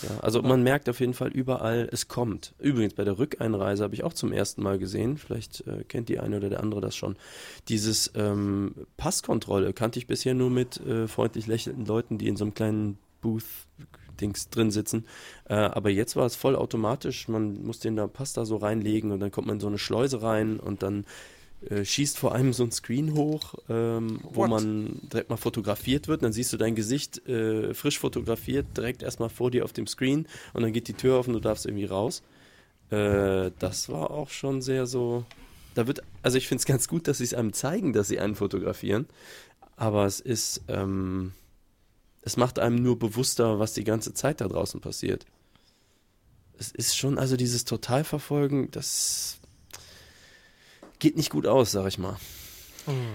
[0.02, 2.52] Ja, also man merkt auf jeden Fall überall, es kommt.
[2.58, 6.18] Übrigens bei der Rückeinreise habe ich auch zum ersten Mal gesehen, vielleicht äh, kennt die
[6.20, 7.16] eine oder der andere das schon.
[7.68, 12.44] Dieses ähm, Passkontrolle kannte ich bisher nur mit äh, freundlich lächelnden Leuten, die in so
[12.44, 15.06] einem kleinen Booth-Dings drin sitzen.
[15.48, 17.28] Äh, aber jetzt war es voll automatisch.
[17.28, 19.78] Man muss den da Pass da so reinlegen und dann kommt man in so eine
[19.78, 21.04] Schleuse rein und dann
[21.70, 26.22] äh, schießt vor allem so ein Screen hoch, ähm, wo man direkt mal fotografiert wird.
[26.22, 30.26] Dann siehst du dein Gesicht äh, frisch fotografiert, direkt erstmal vor dir auf dem Screen
[30.52, 32.22] und dann geht die Tür auf und du darfst irgendwie raus.
[32.90, 35.24] Äh, das war auch schon sehr so.
[35.74, 38.20] Da wird, also ich finde es ganz gut, dass sie es einem zeigen, dass sie
[38.20, 39.06] einen fotografieren.
[39.76, 41.32] Aber es ist, ähm,
[42.24, 45.26] es macht einem nur bewusster, was die ganze Zeit da draußen passiert.
[46.58, 49.38] Es ist schon, also dieses Totalverfolgen, das
[50.98, 52.16] geht nicht gut aus, sag ich mal.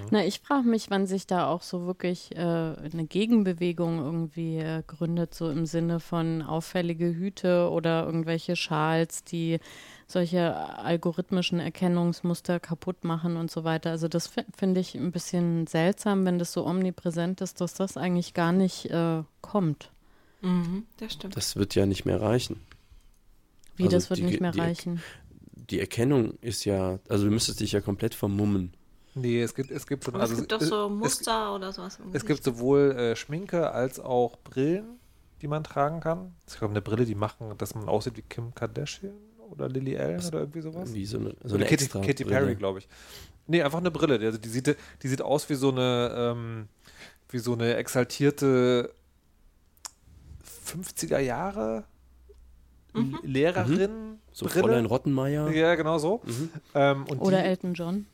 [0.09, 4.81] Na, ich frage mich, wann sich da auch so wirklich äh, eine Gegenbewegung irgendwie äh,
[4.85, 9.59] gründet, so im Sinne von auffällige Hüte oder irgendwelche Schals, die
[10.11, 13.91] solche algorithmischen Erkennungsmuster kaputt machen und so weiter.
[13.91, 17.95] Also das fi- finde ich ein bisschen seltsam, wenn das so omnipräsent ist, dass das
[17.95, 19.91] eigentlich gar nicht äh, kommt.
[20.41, 21.35] Mhm, das stimmt.
[21.37, 22.59] Das wird ja nicht mehr reichen.
[23.75, 25.01] Wie, Also das wird die- nicht mehr die- reichen.
[25.69, 28.73] Die Erkennung ist ja, also du müsstest dich ja komplett vermummen.
[29.13, 31.53] Nee, es gibt, es gibt so Aber es also gibt doch es- so es- Muster
[31.53, 31.99] oder sowas.
[32.03, 34.97] im Es gibt sowohl äh, Schminke als auch Brillen,
[35.43, 36.33] die man tragen kann.
[36.47, 39.13] Ich glaube, eine Brille, die machen, dass man aussieht wie Kim Kardashian
[39.51, 40.93] oder Lily Allen oder irgendwie sowas.
[40.93, 42.25] Wie so eine, so oder eine Katy, extra Katy.
[42.25, 42.87] Perry, glaube ich.
[43.47, 44.19] Nee, einfach eine Brille.
[44.25, 46.67] Also die sieht, die sieht aus wie so eine, ähm,
[47.29, 48.93] wie so eine exaltierte
[50.67, 51.85] 50er Jahre
[53.23, 54.11] Lehrerin.
[54.11, 54.17] Mhm.
[54.31, 54.63] So Brille.
[54.63, 55.49] Fräulein Rottenmeier.
[55.51, 56.21] Ja, genau so.
[56.25, 56.49] Mhm.
[56.75, 58.05] Ähm, und Oder die, Elton John.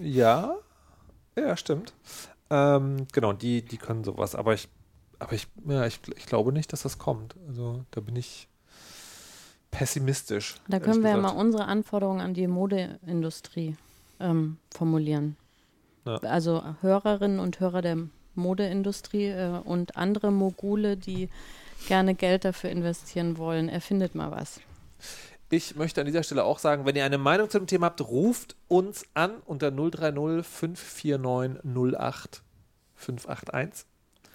[0.00, 0.56] Ja,
[1.36, 1.92] ja, stimmt.
[2.50, 4.68] Ähm, genau, die, die können sowas, aber ich,
[5.18, 7.34] aber ich, ja, ich, ich glaube nicht, dass das kommt.
[7.48, 8.48] Also da bin ich
[9.76, 10.54] pessimistisch.
[10.68, 13.76] Da können wir ja mal unsere Anforderungen an die Modeindustrie
[14.20, 15.36] ähm, formulieren.
[16.06, 16.16] Ja.
[16.18, 17.98] Also Hörerinnen und Hörer der
[18.34, 21.28] Modeindustrie äh, und andere Mogule, die
[21.88, 24.60] gerne Geld dafür investieren wollen, erfindet mal was.
[25.50, 28.00] Ich möchte an dieser Stelle auch sagen, wenn ihr eine Meinung zu dem Thema habt,
[28.00, 31.60] ruft uns an unter 030 549
[31.98, 32.42] 08
[32.94, 33.86] 581.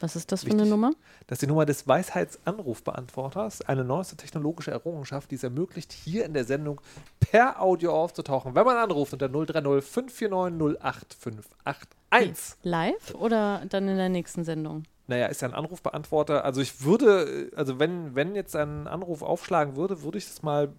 [0.01, 0.61] Was ist das für Wichtig.
[0.61, 0.91] eine Nummer?
[1.27, 6.33] Das ist die Nummer des Weisheitsanrufbeantworters, eine neueste technologische Errungenschaft, die es ermöglicht, hier in
[6.33, 6.81] der Sendung
[7.19, 12.57] per Audio aufzutauchen, wenn man anruft unter 030 549 08 581.
[12.63, 14.83] Live oder dann in der nächsten Sendung?
[15.07, 16.45] Naja, ist ja ein Anrufbeantworter.
[16.45, 20.73] Also ich würde, also wenn, wenn jetzt ein Anruf aufschlagen würde, würde ich das mal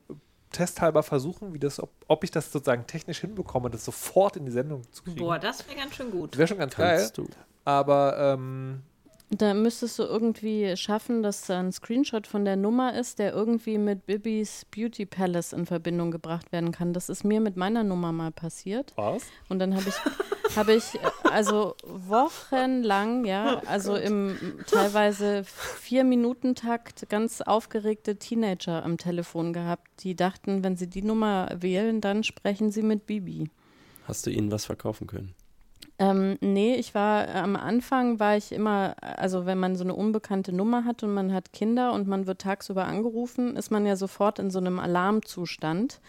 [0.53, 4.53] testhalber versuchen, wie das, ob, ob ich das sozusagen technisch hinbekomme, das sofort in die
[4.53, 5.19] Sendung zu kriegen.
[5.19, 6.37] Boah, das wäre ganz schön gut.
[6.37, 6.99] Wäre schon ganz geil.
[6.99, 7.27] Kannst du.
[7.65, 8.83] Aber ähm,
[9.35, 13.79] Da müsstest du irgendwie schaffen, dass da ein Screenshot von der Nummer ist, der irgendwie
[13.79, 16.93] mit Bibis Beauty Palace in Verbindung gebracht werden kann.
[16.93, 18.93] Das ist mir mit meiner Nummer mal passiert.
[18.97, 19.23] was?
[19.49, 20.85] Und dann habe ich, habe ich
[21.31, 29.89] also wochenlang, ja, also im teilweise vier Minuten Takt ganz aufgeregte Teenager am Telefon gehabt,
[30.01, 33.49] die dachten, wenn sie die Nummer wählen, dann sprechen sie mit Bibi.
[34.07, 35.35] Hast du ihnen was verkaufen können?
[36.03, 40.53] Ähm, nee, ich war am Anfang war ich immer, also wenn man so eine unbekannte
[40.53, 44.41] Nummer hat und man hat Kinder und man wird tagsüber angerufen, ist man ja sofort
[44.41, 46.01] in so einem Alarmzustand,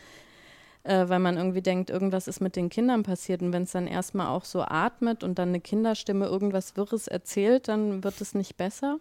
[0.84, 3.42] äh, weil man irgendwie denkt, irgendwas ist mit den Kindern passiert.
[3.42, 7.70] Und wenn es dann erstmal auch so atmet und dann eine Kinderstimme irgendwas Wirres erzählt,
[7.70, 9.00] dann wird es nicht besser.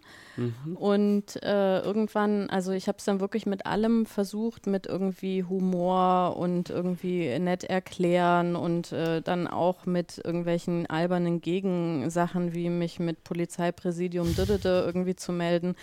[0.75, 6.37] Und äh, irgendwann, also ich habe es dann wirklich mit allem versucht, mit irgendwie Humor
[6.37, 13.23] und irgendwie nett erklären und äh, dann auch mit irgendwelchen albernen Gegensachen, wie mich mit
[13.23, 15.75] Polizeipräsidium irgendwie zu melden.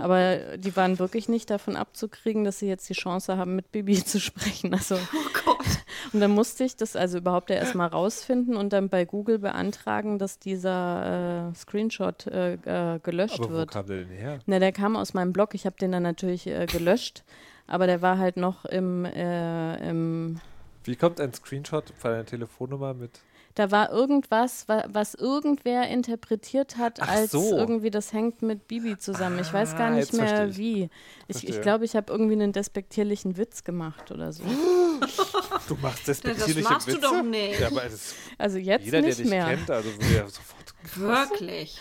[0.00, 4.02] Aber die waren wirklich nicht davon abzukriegen, dass sie jetzt die Chance haben, mit Bibi
[4.04, 4.72] zu sprechen.
[4.74, 4.96] Also,
[6.12, 10.18] und dann musste ich das also überhaupt ja erstmal rausfinden und dann bei Google beantragen,
[10.18, 13.70] dass dieser äh, Screenshot äh, äh, gelöscht Aber wo wird.
[13.70, 14.38] kam der denn her?
[14.46, 15.54] Na, der kam aus meinem Blog.
[15.54, 17.24] Ich habe den dann natürlich äh, gelöscht,
[17.66, 20.40] aber der war halt noch im, äh, im
[20.84, 23.20] Wie kommt ein Screenshot von einer Telefonnummer mit?
[23.54, 27.56] Da war irgendwas, wa was irgendwer interpretiert hat, Ach als so.
[27.56, 29.38] irgendwie das hängt mit Bibi zusammen.
[29.40, 30.56] ich weiß gar Ah, nicht verstehe mehr ich.
[30.58, 30.82] wie.
[30.82, 30.88] Ich
[31.28, 31.60] ich Verstehe.
[31.60, 34.42] glaube, ich habe irgendwie einen despektierlichen Witz gemacht oder so.
[35.68, 37.00] Du machst Das despektierliche machst du Witze?
[37.02, 37.60] doch nicht.
[37.60, 39.46] Ja, aber das, Also jetzt jeder, der nicht dich mehr.
[39.46, 40.74] kennt, also würde ja sofort.
[40.96, 41.78] Wirklich.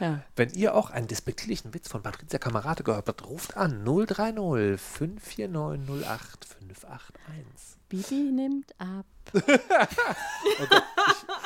[0.00, 0.22] Ja.
[0.36, 6.04] Wenn ihr auch einen despektierlichen Witz von Patricia Kamerate gehört habt, ruft an 030 549
[6.06, 7.78] 08 581.
[7.88, 9.06] Bibi nimmt ab.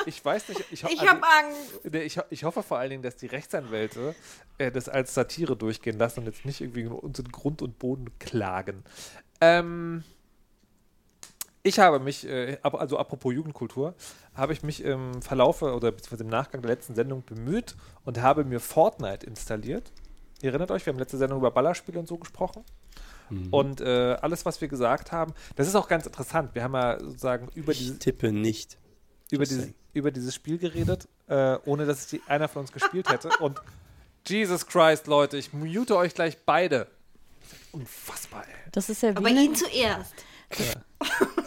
[0.05, 1.85] Ich weiß nicht, ich, ho- Ich also- habe Angst.
[1.91, 4.15] Nee, Ich, ho- ich hoffe vor allen Dingen, dass die Rechtsanwälte
[4.57, 8.17] äh, das als Satire durchgehen lassen und jetzt nicht irgendwie uns in Grund und Boden
[8.19, 8.83] klagen.
[9.41, 10.03] Ähm,
[11.63, 13.93] ich habe mich, äh, also apropos Jugendkultur,
[14.33, 18.43] habe ich mich im Verlaufe oder beziehungsweise im Nachgang der letzten Sendung bemüht und habe
[18.45, 19.91] mir Fortnite installiert.
[20.41, 22.63] Ihr erinnert euch, wir haben letzte Sendung über Ballerspiele und so gesprochen.
[23.51, 26.55] Und äh, alles, was wir gesagt haben, das ist auch ganz interessant.
[26.55, 28.77] Wir haben ja sozusagen über, diese, Ich tippe nicht.
[29.31, 29.73] über, saying.
[29.93, 33.29] über dieses Spiel geredet, äh, ohne dass es die, einer von uns gespielt hätte.
[33.39, 33.59] Und
[34.27, 36.87] Jesus Christ, Leute, ich mute euch gleich beide.
[37.71, 38.53] Unfassbar, ey.
[38.71, 40.13] Das ist ja Aber wie eine, ihn zuerst.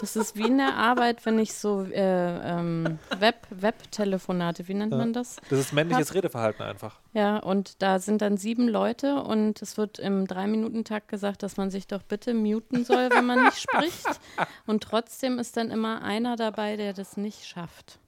[0.00, 4.92] das ist wie in der Arbeit, wenn ich so äh, ähm, Web, Web-Telefonate, wie nennt
[4.92, 5.36] man das?
[5.50, 7.00] Das ist männliches Redeverhalten einfach.
[7.12, 11.70] Ja, und da sind dann sieben Leute und es wird im Drei-Minuten-Takt gesagt, dass man
[11.70, 14.20] sich doch bitte muten soll, wenn man nicht spricht.
[14.66, 17.98] Und trotzdem ist dann immer einer dabei, der das nicht schafft.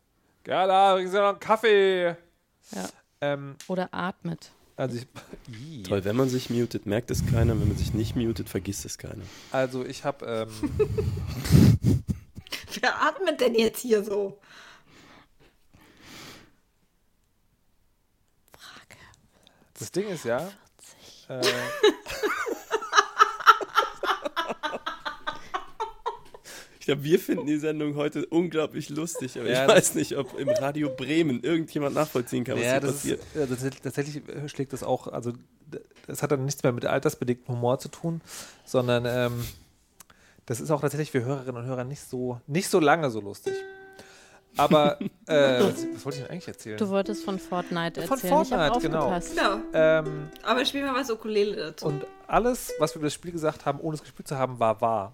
[0.44, 2.16] Gerda, bringen Sie noch einen Kaffee.
[2.72, 2.86] Ja.
[3.20, 4.50] Ähm, Oder atmet.
[4.80, 5.06] Also ich.
[5.82, 7.58] Toll, wenn man sich mutet, merkt es keiner.
[7.60, 9.22] Wenn man sich nicht mutet, vergisst es keiner.
[9.52, 12.02] also ich habe ähm,
[12.80, 14.38] Wer atmet denn jetzt hier so?
[19.78, 20.52] das Ding ist ja,
[21.28, 21.40] äh,
[26.92, 30.48] glaube, wir finden die Sendung heute unglaublich lustig, aber Ja, ich weiß nicht, ob im
[30.48, 33.20] Radio Bremen irgendjemand nachvollziehen kann, was ja, hier das passiert.
[33.20, 35.32] ist, ja, das, tatsächlich äh, schlägt das auch, also
[36.06, 38.20] das hat dann nichts mehr mit altersbedingtem Humor zu tun,
[38.64, 39.44] sondern ähm,
[40.46, 43.54] das ist auch tatsächlich für Hörerinnen und Hörer nicht so, nicht so lange so lustig.
[44.56, 45.06] Aber äh,
[45.60, 46.76] was, was wollte ich denn eigentlich erzählen?
[46.76, 48.42] Du wolltest von Fortnite Von erzählen.
[48.42, 49.20] ich habe Fortnite, genau.
[49.30, 49.58] Genau.
[49.72, 51.86] ähm, Aber spiel mal was Ukulele dazu.
[51.86, 54.80] Und alles, was wir über das Spiel gesagt haben, ohne es gespielt zu haben, war
[54.80, 55.12] wahr.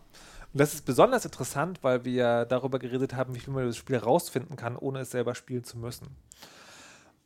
[0.57, 3.77] Und das ist besonders interessant, weil wir darüber geredet haben, wie viel man über das
[3.77, 6.17] Spiel herausfinden kann, ohne es selber spielen zu müssen.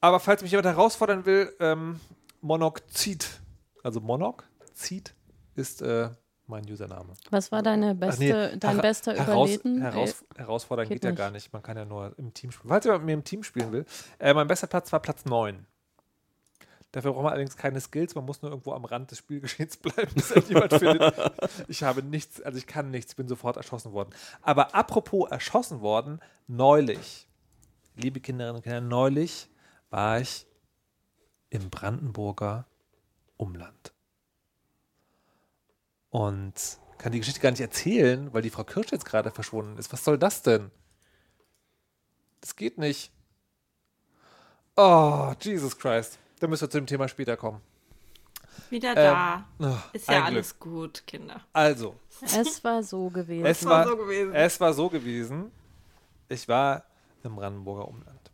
[0.00, 2.00] Aber falls mich jemand herausfordern will, ähm,
[2.40, 3.40] Monokzid,
[3.84, 5.14] also Monokzid
[5.54, 6.10] ist äh,
[6.48, 7.12] mein Username.
[7.30, 9.80] Was war deine beste, nee, dein bester heraus, Überleben?
[9.80, 11.52] Heraus, herausfordern geht geht, ja gar nicht.
[11.52, 12.70] Man kann ja nur im Team spielen.
[12.70, 13.86] Falls jemand mit mir im Team spielen will,
[14.18, 15.64] äh, mein bester Platz war Platz 9.
[16.92, 20.12] Dafür braucht man allerdings keine Skills, man muss nur irgendwo am Rand des Spielgeschehens bleiben,
[20.14, 21.14] bis jemand findet.
[21.68, 24.10] Ich habe nichts, also ich kann nichts, bin sofort erschossen worden.
[24.42, 27.28] Aber apropos erschossen worden, neulich,
[27.94, 29.48] liebe Kinderinnen und Kinder, neulich
[29.90, 30.46] war ich
[31.50, 32.66] im Brandenburger
[33.36, 33.92] Umland.
[36.10, 39.92] Und kann die Geschichte gar nicht erzählen, weil die Frau Kirsch jetzt gerade verschwunden ist.
[39.92, 40.70] Was soll das denn?
[42.40, 43.12] Das geht nicht.
[44.76, 46.18] Oh, Jesus Christ.
[46.40, 47.60] Da müssen wir zu dem Thema später kommen.
[48.70, 49.44] Wieder Ähm, da.
[49.60, 51.40] Oh, Ist ja alles gut, Kinder.
[51.52, 53.46] Also, Es war so gewesen.
[53.46, 54.34] es war war, so gewesen.
[54.34, 55.50] es war so gewesen,
[56.28, 56.84] ich war
[57.22, 58.30] im Brandenburger Umland.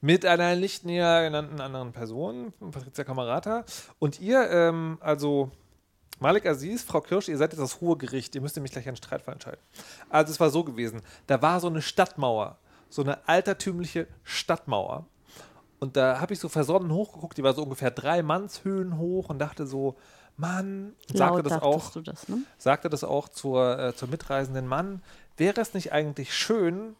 [0.00, 3.64] Mit einer nicht näher genannten anderen Person, Patricia Kamerata.
[4.00, 5.50] Und ihr, ähm, also
[6.18, 8.96] Malik Aziz, Frau Kirsch, ihr seid jetzt das hohe Gericht, ihr müsst nämlich gleich einen
[8.96, 9.60] Streitfall entscheiden.
[10.08, 12.58] Also es war so gewesen, da war so eine Stadtmauer,
[12.88, 15.06] so eine altertümliche Stadtmauer.
[15.82, 19.40] Und da habe ich so versonnen hochgeguckt, die war so ungefähr drei Mannshöhen hoch und
[19.40, 19.96] dachte so,
[20.36, 22.38] Mann, sagte das auch, das, ne?
[22.56, 25.02] sagte das auch zur, äh, zur mitreisenden Mann,
[25.36, 26.94] wäre es nicht eigentlich schön,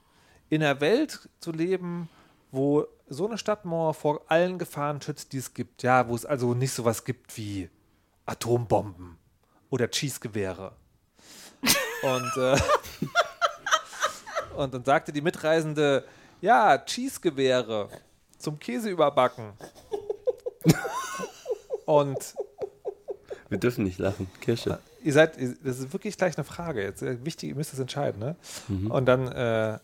[0.49, 2.09] in einer Welt zu leben,
[2.51, 5.85] wo so eine Stadtmauer vor allen Gefahren schützt, die es gibt.
[5.85, 7.71] Ja, wo es also nicht sowas gibt wie
[8.27, 9.17] Atombomben
[9.71, 10.73] oder Cheesegewehre.
[12.03, 12.57] Und, äh,
[14.57, 16.05] und dann sagte die Mitreisende,
[16.41, 17.89] ja, Cheesegewehre
[18.43, 19.53] zum Käse überbacken.
[21.87, 22.35] und
[23.49, 24.29] Wir dürfen nicht lachen.
[24.41, 24.79] Kirsche.
[25.03, 27.03] ihr seid, das ist wirklich gleich eine Frage jetzt.
[27.03, 28.37] Äh, Wichtig, ihr müsst es entscheiden, ne?
[28.89, 29.79] Und dann, äh,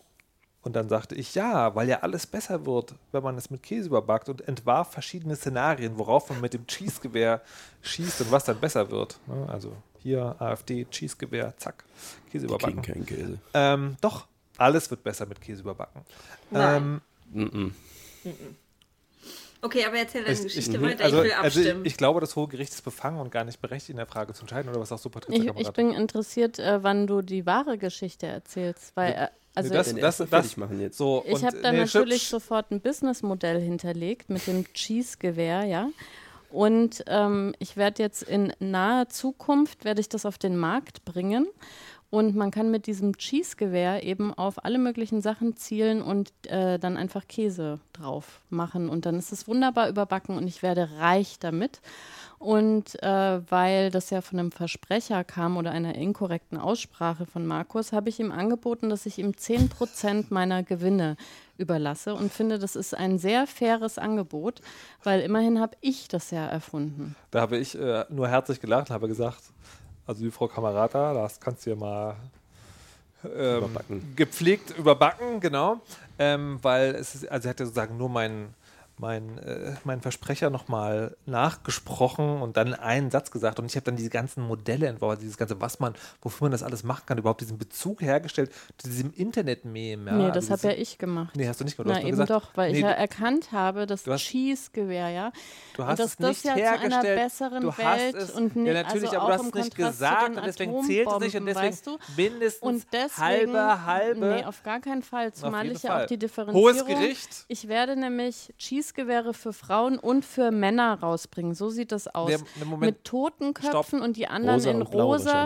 [0.63, 3.89] und dann sagte ich, ja, weil ja alles besser wird, wenn man es mit Käse
[3.89, 7.41] überbackt und entwarf verschiedene Szenarien, worauf man mit dem Cheesegewehr
[7.83, 9.19] schießt und was dann besser wird.
[9.27, 9.47] Ne?
[9.49, 11.85] Also hier AfD, Cheesegewehr, zack,
[12.31, 12.83] Käse Die überbacken.
[12.83, 13.39] keinen Käse.
[13.55, 16.03] Ähm, doch, alles wird besser mit Käse überbacken.
[16.51, 17.01] Nein.
[17.35, 17.75] Ähm.
[19.61, 21.05] Okay, aber erzähl deine ich, Geschichte ich, weiter.
[21.05, 21.85] also, ich will also abstimmen.
[21.85, 24.33] ich, ich glaube, das Hohe Gericht ist befangen und gar nicht berechtigt, in der Frage
[24.33, 27.45] zu entscheiden, oder was sagst du, Patricia Ich, ich bin interessiert, äh, wann du die
[27.45, 29.27] wahre Geschichte erzählst, weil äh,
[29.57, 30.97] also das- Den das- ersten das- fertig machen jetzt.
[30.97, 35.89] So, ich habe dann nee, natürlich stopp, sofort ein Businessmodell hinterlegt mit dem Cheese-Gewehr, ja.
[36.51, 41.47] Und ähm, ich werde jetzt in naher Zukunft werde ich das auf den Markt bringen.
[42.11, 46.97] Und man kann mit diesem Cheese-Gewehr eben auf alle möglichen Sachen zielen und äh, dann
[46.97, 48.89] einfach Käse drauf machen.
[48.89, 51.83] Und dann ist es wunderbar überbacken und ich werde reich damit.
[52.39, 57.93] Und äh, weil das ja von einem Versprecher kam oder einer inkorrekten Aussprache von Markus,
[57.93, 61.17] habe ich ihm angeboten, dass ich ihm 10% meiner Gewinne
[61.59, 64.61] überlasse und finde, das ist ein sehr faires Angebot,
[65.03, 67.17] weil immerhin habe ich das ja erfunden.
[67.33, 69.43] Da habe ich äh, nur herzlich gelacht habe gesagt,
[70.09, 72.17] also die Frau Kamerata, das kannst du ja mal
[73.25, 74.17] ähm, Überbacken.
[74.17, 75.81] gepflegt überbacken, genau.
[76.19, 78.55] Ähm, weil es ist, also er hat ja sozusagen nur mein,
[78.99, 83.59] mein, äh, mein Versprecher nochmal nachgesprochen und dann einen Satz gesagt.
[83.59, 86.63] Und ich habe dann diese ganzen Modelle entworfen, dieses ganze, was man, wofür man das
[86.63, 90.11] alles machen kann, überhaupt diesen Bezug hergestellt zu diesem Internet-Meme.
[90.11, 91.37] Ja, nee, das also habe ja ich gemacht.
[91.37, 91.97] Nee, hast du nicht gemacht.
[91.97, 95.33] Du Na eben gesagt, doch, weil nee, ich ja erkannt habe, das hast- Schießgewehr, ja.
[95.77, 98.57] Du und hast dass es das ja zu einer besseren du hast Welt es, und
[98.57, 101.37] ja nicht, natürlich, also aber du hast es nicht gesagt und deswegen zählt es nicht
[101.37, 101.99] und deswegen weißt du?
[102.17, 104.27] mindestens Und deswegen, halbe, halbe.
[104.27, 106.05] Nee, auf gar keinen Fall, zumal ich ja Fall.
[106.05, 106.65] auch die Differenzierung...
[106.69, 107.45] Hohes Gericht.
[107.49, 108.53] Ich werde nämlich
[108.89, 111.55] Schießgewehre für Frauen und für Männer rausbringen.
[111.55, 112.31] So sieht das aus.
[112.31, 112.81] Nee, Moment.
[112.81, 115.45] Mit toten Köpfen und die anderen Rosa in und rosa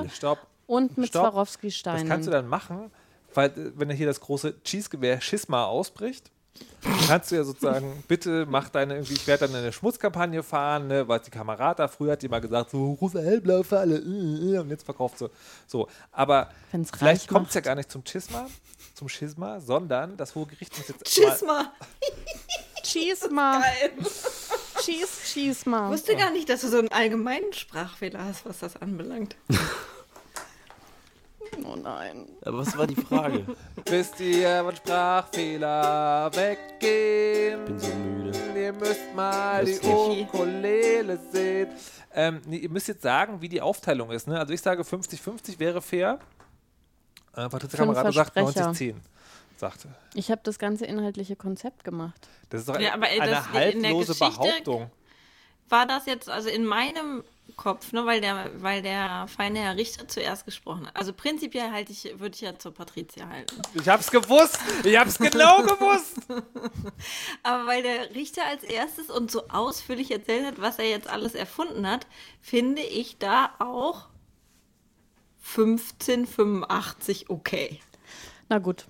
[0.67, 1.25] und mit Stopp.
[1.25, 2.09] Das Swarovski-Steinen.
[2.09, 2.91] kannst du dann machen,
[3.35, 6.31] weil äh, wenn hier das große Cheesegewehr Schisma ausbricht,
[7.09, 11.09] kannst du ja sozusagen, bitte mach deine irgendwie, ich werde dann eine Schmutzkampagne fahren, ne,
[11.09, 14.59] weil die Kamerata, früher hat die mal gesagt, so rosa, hellblau für alle, äh, äh,
[14.59, 15.31] und jetzt verkauft sie.
[15.67, 18.47] So, aber Wenn's vielleicht kommt es ja gar nicht zum Schisma,
[18.95, 21.45] zum Schisma, sondern das Hohe Gericht muss jetzt Tschüss
[23.31, 23.65] mal, mal.
[24.85, 25.87] Schieß, schieß mal.
[25.87, 29.37] Ich wusste gar nicht, dass du so einen allgemeinen Sprachfehler hast, was das anbelangt.
[31.65, 32.29] Oh nein.
[32.45, 33.45] Aber was war die Frage?
[33.87, 37.65] wisst ihr, wann Sprachfehler weggehen?
[37.67, 38.63] bin so müde.
[38.63, 39.79] Ihr müsst mal die.
[39.83, 41.69] Ukulele sehen.
[42.15, 44.29] Ähm, nee, ihr müsst jetzt sagen, wie die Aufteilung ist.
[44.29, 44.39] Ne?
[44.39, 46.19] Also ich sage 50-50 wäre fair.
[47.35, 48.71] Äh, Patricia Fünf Kamerad sagt Versprecher.
[48.71, 48.95] 90-10.
[49.63, 49.89] Sagte.
[50.15, 52.29] Ich habe das ganze inhaltliche Konzept gemacht.
[52.51, 53.61] Das ist doch eine, Ja, aber, ey, eine das- in der
[53.93, 54.91] haltlose Geschichte- Behauptung.
[55.69, 57.23] War das jetzt also in meinem
[57.57, 60.97] Kopf, ne, weil der, weil der feine Herr Richter zuerst gesprochen hat.
[60.97, 63.63] Also prinzipiell halte ich, würde ich ja zur Patricia halten.
[63.75, 64.59] Ich hab's gewusst.
[64.83, 66.17] Ich hab's genau gewusst.
[67.45, 71.35] Aber weil der Richter als erstes und so ausführlich erzählt hat, was er jetzt alles
[71.37, 72.09] erfunden hat,
[72.41, 74.09] finde ich da auch
[75.45, 77.81] 1585 okay.
[78.49, 78.87] Na gut.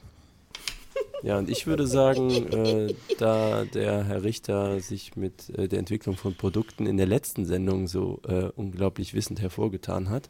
[1.23, 6.17] Ja, und ich würde sagen, äh, da der Herr Richter sich mit äh, der Entwicklung
[6.17, 10.29] von Produkten in der letzten Sendung so äh, unglaublich wissend hervorgetan hat,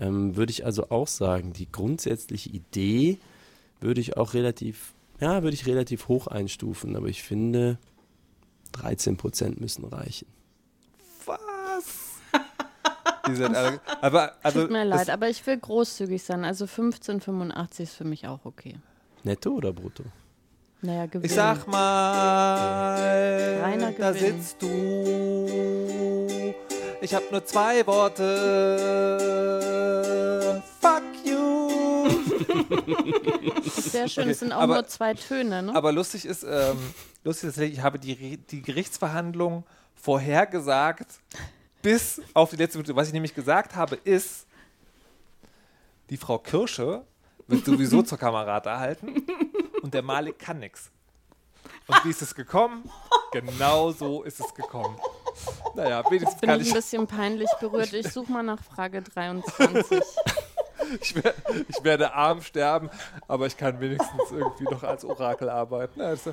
[0.00, 3.18] ähm, würde ich also auch sagen, die grundsätzliche Idee
[3.80, 7.78] würde ich auch relativ, ja, würde ich relativ hoch einstufen, aber ich finde,
[8.72, 10.28] 13 Prozent müssen reichen.
[11.26, 12.20] Was?
[13.22, 16.44] Alle, aber also Tut mir leid, aber ich will großzügig sein.
[16.44, 18.76] Also 1585 ist für mich auch okay.
[19.24, 20.04] Netto oder brutto?
[20.80, 21.24] Naja, Gewinn.
[21.24, 22.98] Ich sag mal,
[23.62, 26.54] Reiner da sitzt du.
[27.00, 27.86] Ich hab nur zwei
[29.72, 30.62] Worte.
[30.80, 32.08] Fuck you.
[33.70, 35.74] Sehr schön, Okay, es sind auch aber- nur zwei Töne, ne?
[35.74, 36.78] Aber lustig ist, ähm,
[37.24, 39.64] lustig ist, ich habe die, die Gerichtsverhandlung
[39.94, 41.06] vorhergesagt
[41.82, 42.96] bis auf die letzte Minute.
[42.96, 44.46] Was ich nämlich gesagt habe, ist,
[46.10, 47.04] die Frau Kirsche
[47.48, 49.24] wird sowieso zur Kamerad erhalten
[49.82, 50.90] und der Malik kann nix.
[51.86, 52.88] Und wie ist es gekommen?
[53.32, 54.96] Genau so ist es gekommen.
[55.74, 57.92] Naja, wenigstens Bin kann ich ein bisschen peinlich berührt.
[57.92, 60.00] Ich suche mal nach Frage 23.
[61.00, 61.34] ich, wer-
[61.68, 62.90] ich werde arm sterben,
[63.28, 66.00] aber ich kann wenigstens irgendwie noch als Orakel arbeiten.
[66.00, 66.32] Also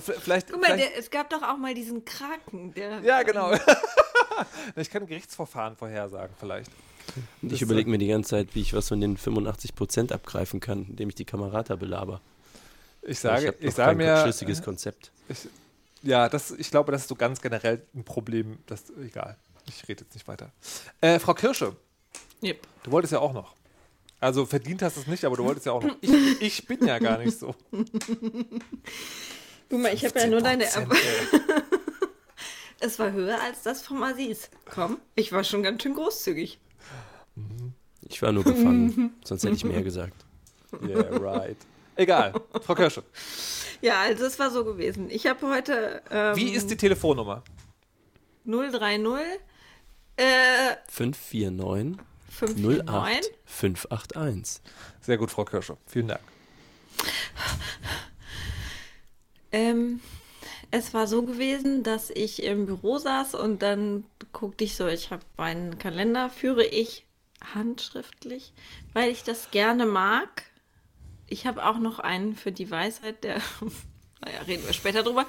[0.00, 3.00] v- vielleicht, Guck mal, vielleicht der, es gab doch auch mal diesen Kraken, der.
[3.00, 3.52] Ja, genau.
[4.76, 6.70] ich kann Gerichtsverfahren vorhersagen, vielleicht.
[7.42, 10.60] Und ich überlege mir die ganze Zeit, wie ich was von den 85 Prozent abgreifen
[10.60, 12.20] kann, indem ich die Kamerata belaber.
[13.02, 15.10] Ich sage, ich, noch sage kein mir, schlüssiges Konzept.
[15.28, 15.48] ich,
[16.02, 18.58] ja, das, ich glaube, das ist so ganz generell ein Problem.
[18.66, 19.36] Das, egal,
[19.66, 20.52] ich rede jetzt nicht weiter.
[21.00, 21.76] Äh, Frau Kirsche,
[22.42, 22.66] Yep.
[22.84, 23.54] du wolltest ja auch noch.
[24.20, 25.96] Also verdient hast du es nicht, aber du wolltest ja auch noch.
[26.00, 27.54] Ich, ich bin ja gar nicht so.
[29.70, 30.64] Guck mal, ich habe ja nur deine.
[30.64, 31.40] 10%, ey.
[32.80, 34.50] Es war höher als das vom Aziz.
[34.72, 36.60] Komm, ich war schon ganz schön großzügig.
[38.08, 40.14] Ich war nur gefangen, sonst hätte ich mehr gesagt.
[40.86, 41.56] Yeah, right.
[41.96, 43.02] Egal, Frau Kirsche.
[43.80, 45.08] Ja, also es war so gewesen.
[45.08, 47.42] Ich habe heute ähm, Wie ist die Telefonnummer?
[48.44, 49.06] 030
[50.16, 54.62] äh, 549 549 08 581.
[55.00, 55.78] Sehr gut, Frau Kirsche.
[55.86, 56.20] Vielen Dank.
[59.52, 60.00] Ähm,
[60.70, 65.10] es war so gewesen, dass ich im Büro saß und dann guckte ich so, ich
[65.10, 67.06] habe meinen Kalender, führe ich
[67.54, 68.52] handschriftlich,
[68.92, 70.44] weil ich das gerne mag.
[71.26, 73.36] Ich habe auch noch einen für die Weisheit, der,
[74.20, 75.26] naja, reden wir später drüber.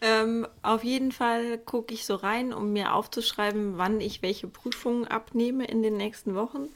[0.00, 5.06] Ähm, auf jeden Fall gucke ich so rein, um mir aufzuschreiben, wann ich welche Prüfungen
[5.06, 6.68] abnehme in den nächsten Wochen.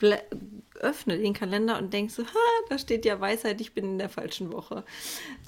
[0.00, 0.22] Ble-
[0.76, 4.08] Öffne den Kalender und denk so, ha, da steht ja Weisheit, ich bin in der
[4.08, 4.84] falschen Woche.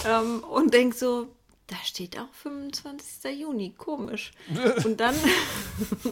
[0.05, 1.29] Ähm, und denk so,
[1.69, 3.39] da steht auch 25.
[3.41, 4.33] Juni, komisch.
[4.85, 5.15] Und dann,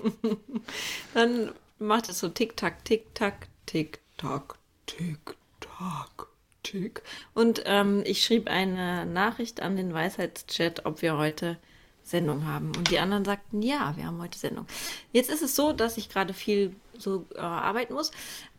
[1.15, 6.29] dann macht es so Tick-Tack, Tick-Tack, Tick-Tack, Tick-Tack,
[6.63, 7.03] Tick.
[7.35, 11.59] Und ähm, ich schrieb eine Nachricht an den Weisheitschat, ob wir heute
[12.03, 12.73] Sendung haben.
[12.77, 14.67] Und die anderen sagten, ja, wir haben heute Sendung.
[15.13, 18.11] Jetzt ist es so, dass ich gerade viel so äh, arbeiten muss,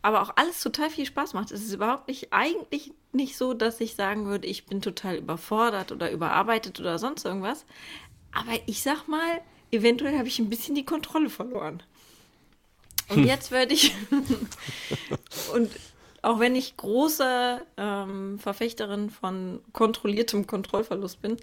[0.02, 1.50] aber auch alles total viel Spaß macht.
[1.50, 5.92] Es ist überhaupt nicht, eigentlich nicht so, dass ich sagen würde, ich bin total überfordert
[5.92, 7.66] oder überarbeitet oder sonst irgendwas.
[8.32, 9.40] Aber ich sag mal,
[9.70, 11.82] eventuell habe ich ein bisschen die Kontrolle verloren.
[13.10, 13.94] Und jetzt werde ich,
[15.54, 15.70] und
[16.22, 21.36] auch wenn ich große ähm, Verfechterin von kontrolliertem Kontrollverlust bin,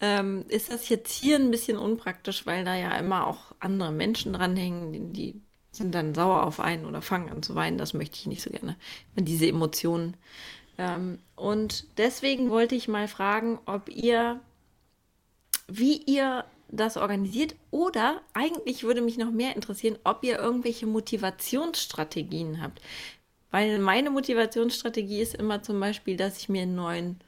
[0.00, 4.32] ähm, ist das jetzt hier ein bisschen unpraktisch, weil da ja immer auch andere Menschen
[4.32, 5.40] dranhängen, die,
[5.70, 7.78] sind dann sauer auf einen oder fangen an zu weinen.
[7.78, 8.76] Das möchte ich nicht so gerne.
[9.16, 10.16] Diese Emotionen.
[10.76, 14.40] Ähm, und deswegen wollte ich mal fragen, ob ihr,
[15.68, 22.62] wie ihr das organisiert oder eigentlich würde mich noch mehr interessieren, ob ihr irgendwelche Motivationsstrategien
[22.62, 22.80] habt.
[23.50, 27.20] Weil meine Motivationsstrategie ist immer zum Beispiel, dass ich mir einen neuen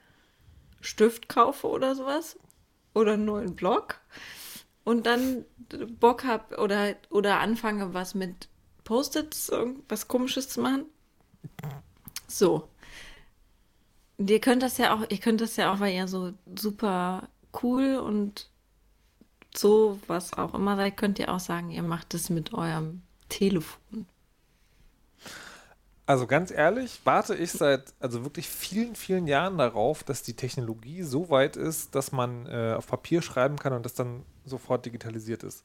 [0.81, 2.39] Stift kaufe oder sowas
[2.95, 4.01] oder einen neuen Blog
[4.85, 5.45] und dann
[5.99, 8.49] Bock habe oder, oder anfange, was mit
[8.85, 10.85] Post-its, irgendwas komisches zu machen.
[12.27, 12.69] So.
[14.19, 17.29] Ihr könnt das ja auch, ihr könnt das ja auch, weil ihr so super
[17.63, 18.50] cool und
[19.57, 24.07] so, was auch immer seid, könnt ihr auch sagen, ihr macht es mit eurem Telefon.
[26.07, 31.05] Also ganz ehrlich, warte ich seit also wirklich vielen, vielen Jahren darauf, dass die Technologie
[31.05, 35.45] so weit ist, dass man äh, auf Papier schreiben kann und das dann sofort digitalisiert
[35.45, 35.63] ist.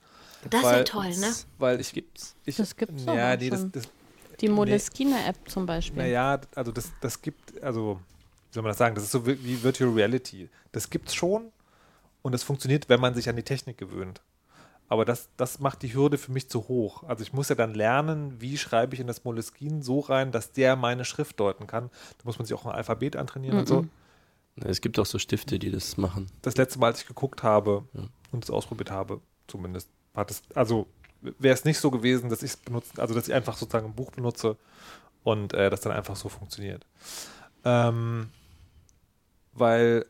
[0.49, 1.33] Das ist ja toll, ne?
[1.57, 2.35] Weil ich gibt's.
[2.45, 3.89] Ich, Das gibt's ja, auch nee, das, das,
[4.39, 6.03] Die Moleskine-App zum Beispiel.
[6.03, 7.99] Naja, also das, das gibt, also,
[8.51, 10.47] wie soll man das sagen, das ist so wie wie Virtual Reality.
[10.71, 11.51] Das gibt's schon
[12.25, 14.23] und das funktioniert, wenn man sich an die Technik gewöhnt.
[14.87, 17.03] Aber das, das macht die Hürde für mich zu hoch.
[17.03, 20.51] Also ich muss ja dann lernen, wie schreibe ich in das Moleskine so rein, dass
[20.51, 21.91] der meine Schrift deuten kann.
[22.17, 23.85] Da muss man sich auch ein Alphabet antrainieren und so.
[24.55, 26.25] Es gibt auch so Stifte, die das machen.
[26.41, 27.87] Das letzte Mal, als ich geguckt habe
[28.31, 30.87] und es ausprobiert habe, zumindest, hat es, also
[31.21, 33.93] wäre es nicht so gewesen, dass ich es benutze, also dass ich einfach sozusagen ein
[33.93, 34.57] Buch benutze
[35.23, 36.87] und äh, das dann einfach so funktioniert.
[37.63, 38.31] Ähm,
[39.53, 40.07] weil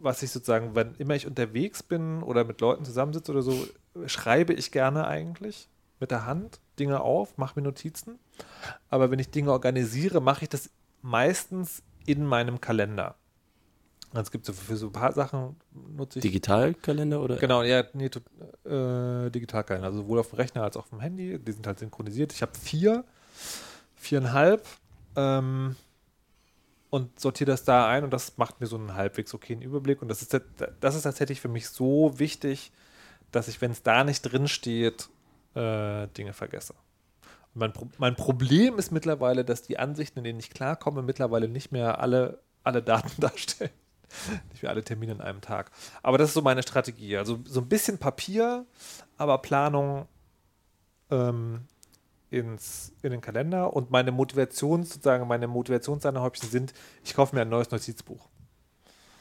[0.00, 3.66] was ich sozusagen, wenn immer ich unterwegs bin oder mit Leuten zusammensitze oder so,
[4.06, 5.68] schreibe ich gerne eigentlich
[6.00, 8.18] mit der Hand Dinge auf, mache mir Notizen.
[8.88, 10.70] Aber wenn ich Dinge organisiere, mache ich das
[11.02, 13.16] meistens in meinem Kalender.
[14.10, 16.22] Also Es gibt so für so ein paar Sachen nutze ich.
[16.22, 17.36] Digitalkalender oder?
[17.36, 19.88] Genau, ja, nee, äh, Digitalkalender.
[19.88, 21.38] Also sowohl auf dem Rechner als auch auf dem Handy.
[21.38, 22.32] Die sind halt synchronisiert.
[22.32, 23.04] Ich habe vier,
[23.96, 24.66] viereinhalb
[25.16, 25.76] ähm,
[26.90, 30.00] und sortiere das da ein und das macht mir so einen halbwegs okayen Überblick.
[30.00, 30.40] Und das ist,
[30.80, 32.72] das ist tatsächlich für mich so wichtig,
[33.30, 35.08] dass ich, wenn es da nicht drin steht,
[35.54, 36.74] äh, Dinge vergesse.
[37.54, 41.72] Mein, Pro mein Problem ist mittlerweile, dass die Ansichten, in denen ich klarkomme, mittlerweile nicht
[41.72, 43.70] mehr alle, alle Daten darstellen.
[44.50, 45.70] Nicht mehr alle Termine in einem Tag.
[46.02, 47.18] Aber das ist so meine Strategie.
[47.18, 48.64] Also so ein bisschen Papier,
[49.18, 50.08] aber Planung
[51.10, 51.66] ähm,
[52.30, 53.72] ins, in den Kalender.
[53.74, 56.72] Und meine Motivation, sozusagen, meine Motivationssahnehäubchen sind,
[57.04, 58.28] ich kaufe mir ein neues Notizbuch.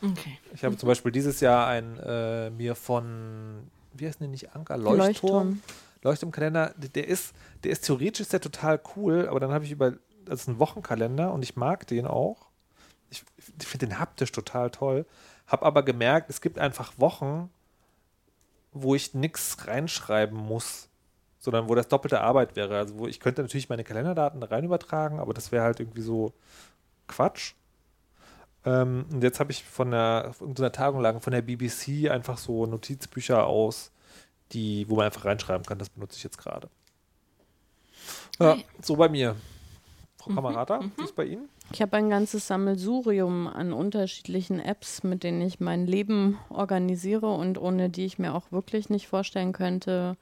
[0.01, 0.37] Okay.
[0.53, 4.77] Ich habe zum Beispiel dieses Jahr ein äh, mir von, wie heißt denn nicht Anker?
[4.77, 4.99] Leuchtturm.
[4.99, 5.61] Leuchtturm.
[6.03, 7.33] Leuchtturmkalender, der- der ist,
[7.63, 9.93] der ist theoretisch ist der total cool, aber dann habe ich über,
[10.25, 12.47] das ist ein Wochenkalender und ich mag den auch.
[13.09, 13.23] Ich,
[13.59, 15.05] ich finde den haptisch total toll.
[15.47, 17.49] Habe aber gemerkt, es gibt einfach Wochen,
[18.73, 20.89] wo ich nichts reinschreiben muss,
[21.39, 22.77] sondern wo das doppelte Arbeit wäre.
[22.77, 26.01] Also wo ich könnte natürlich meine Kalenderdaten da rein übertragen, aber das wäre halt irgendwie
[26.01, 26.33] so
[27.07, 27.53] Quatsch.
[28.65, 32.65] Ähm, und jetzt habe ich von der, irgendeiner Tagung lagen von der BBC einfach so
[32.65, 33.91] Notizbücher aus,
[34.51, 35.77] die, wo man einfach reinschreiben kann.
[35.79, 36.69] Das benutze ich jetzt gerade.
[38.39, 38.65] Ja, Okay.
[38.81, 39.35] so bei mir.
[40.17, 41.47] Frau Kamerata, wie ist bei Ihnen?
[41.71, 47.57] Ich habe ein ganzes Sammelsurium an unterschiedlichen Apps, mit denen ich mein Leben organisiere und
[47.57, 50.17] ohne die ich mir auch wirklich nicht vorstellen könnte,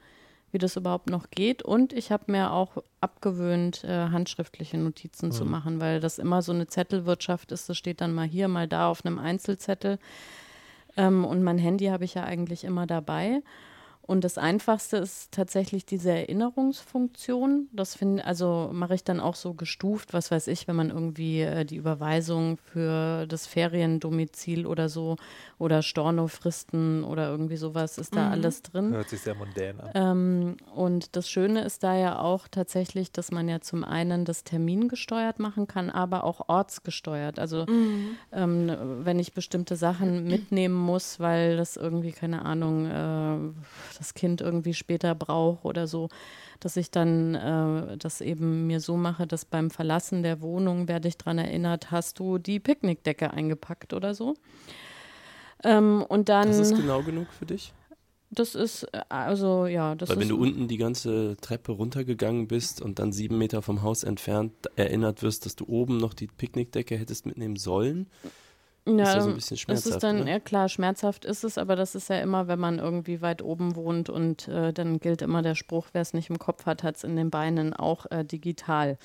[0.55, 1.63] wie das überhaupt noch geht.
[1.63, 6.53] Und ich habe mir auch abgewöhnt, äh, handschriftliche Notizen zu machen, weil das immer so
[6.53, 7.67] eine Zettelwirtschaft ist.
[7.67, 9.99] Das steht dann mal hier, mal da auf einem Einzelzettel.
[10.95, 13.41] Ähm, und mein Handy habe ich ja eigentlich immer dabei.
[14.07, 17.69] Und das Einfachste ist tatsächlich diese Erinnerungsfunktion.
[17.73, 21.41] Das finde, also mache ich dann auch so gestuft, was weiß ich, wenn man irgendwie
[21.41, 25.15] äh, die Überweisung für das Feriendomizil oder so
[25.57, 28.91] oder Stornofristen oder irgendwie sowas ist da alles drin.
[28.91, 29.91] Hört sich sehr mondän an.
[29.95, 34.43] Ähm, und das Schöne ist da ja auch tatsächlich, dass man ja zum einen das
[34.43, 37.39] Termin gesteuert machen kann, aber auch ortsgesteuert.
[37.39, 37.65] Also
[38.31, 38.71] ähm,
[39.03, 44.73] wenn ich bestimmte Sachen mitnehmen muss, weil das irgendwie, keine Ahnung, äh, das Kind irgendwie
[44.73, 46.09] später braucht oder so,
[46.59, 51.07] dass ich dann äh, das eben mir so mache, dass beim Verlassen der Wohnung werde
[51.07, 54.35] ich daran erinnert, hast du die Picknickdecke eingepackt oder so.
[55.63, 57.73] Ähm, und dann Das ist genau genug für dich?
[58.31, 60.21] Das ist, äh, also ja, das Weil ist.
[60.21, 64.53] wenn du unten die ganze Treppe runtergegangen bist und dann sieben Meter vom Haus entfernt
[64.75, 68.07] erinnert wirst, dass du oben noch die Picknickdecke hättest mitnehmen sollen,
[68.85, 69.95] ja, ist ja so ein bisschen das schmerzhaft.
[69.95, 70.31] ist dann, ne?
[70.31, 73.75] ja klar, schmerzhaft ist es, aber das ist ja immer, wenn man irgendwie weit oben
[73.75, 76.97] wohnt und äh, dann gilt immer der Spruch, wer es nicht im Kopf hat, hat
[76.97, 78.97] es in den Beinen auch äh, digital.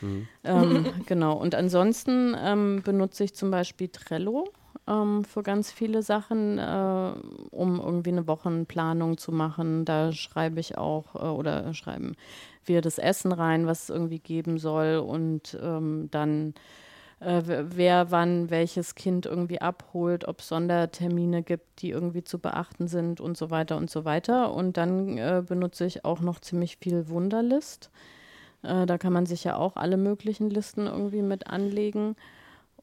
[0.00, 0.28] Mhm.
[0.44, 1.36] Ähm, genau.
[1.36, 4.48] Und ansonsten ähm, benutze ich zum Beispiel Trello
[4.88, 7.12] ähm, für ganz viele Sachen, äh,
[7.50, 9.84] um irgendwie eine Wochenplanung zu machen.
[9.84, 12.16] Da schreibe ich auch äh, oder schreiben
[12.64, 16.54] wir das Essen rein, was es irgendwie geben soll und ähm, dann
[17.20, 22.88] äh, wer- wann welches Kind irgendwie abholt, ob es Sondertermine gibt, die irgendwie zu beachten
[22.88, 24.52] sind und so weiter und so weiter.
[24.52, 27.90] Und dann äh, benutze ich auch noch ziemlich viel Wunderlist.
[28.62, 32.16] Äh, da kann man sich ja auch alle möglichen Listen irgendwie mit anlegen.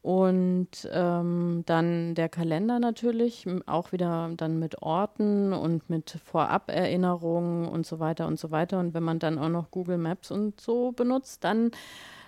[0.03, 7.85] Und ähm, dann der Kalender natürlich, auch wieder dann mit Orten und mit Vorab-Erinnerungen und
[7.85, 8.79] so weiter und so weiter.
[8.79, 11.71] Und wenn man dann auch noch Google Maps und so benutzt, dann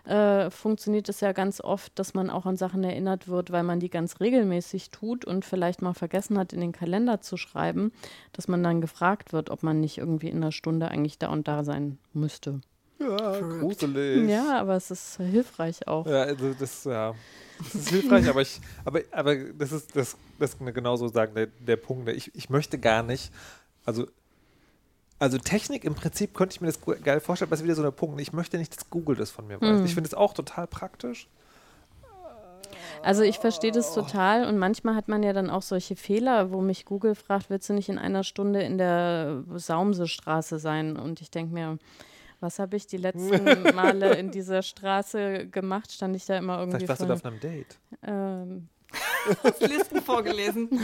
[0.06, 3.80] äh, funktioniert es ja ganz oft, dass man auch an Sachen erinnert wird, weil man
[3.80, 7.92] die ganz regelmäßig tut und vielleicht mal vergessen hat, in den Kalender zu schreiben,
[8.34, 11.48] dass man dann gefragt wird, ob man nicht irgendwie in einer Stunde eigentlich da und
[11.48, 12.62] da sein müsste.
[13.00, 14.30] Ja, gruselig.
[14.30, 16.06] Ja, aber es ist hilfreich auch.
[16.06, 17.16] Ja, also das, ja,
[17.58, 21.34] das ist hilfreich, aber ich, aber, aber das ist, das, das kann man genauso sagen,
[21.34, 23.32] der, der Punkt, ich, ich möchte gar nicht,
[23.86, 24.06] also,
[25.20, 27.84] also Technik im Prinzip könnte ich mir das geil vorstellen, aber das ist wieder so
[27.84, 29.80] der Punkt, ich möchte nicht, dass Google das von mir weiß.
[29.80, 29.86] Mhm.
[29.86, 31.28] Ich finde es auch total praktisch.
[33.02, 36.62] Also ich verstehe das total und manchmal hat man ja dann auch solche Fehler, wo
[36.62, 40.98] mich Google fragt, willst du nicht in einer Stunde in der Saumsestraße sein?
[40.98, 41.78] Und ich denke mir,
[42.40, 45.92] was habe ich die letzten Male in dieser Straße gemacht?
[45.92, 47.78] Stand ich da immer irgendwie Vielleicht warst du da vor, auf einem Date.
[48.04, 48.68] ähm,
[49.60, 50.70] Listen vorgelesen.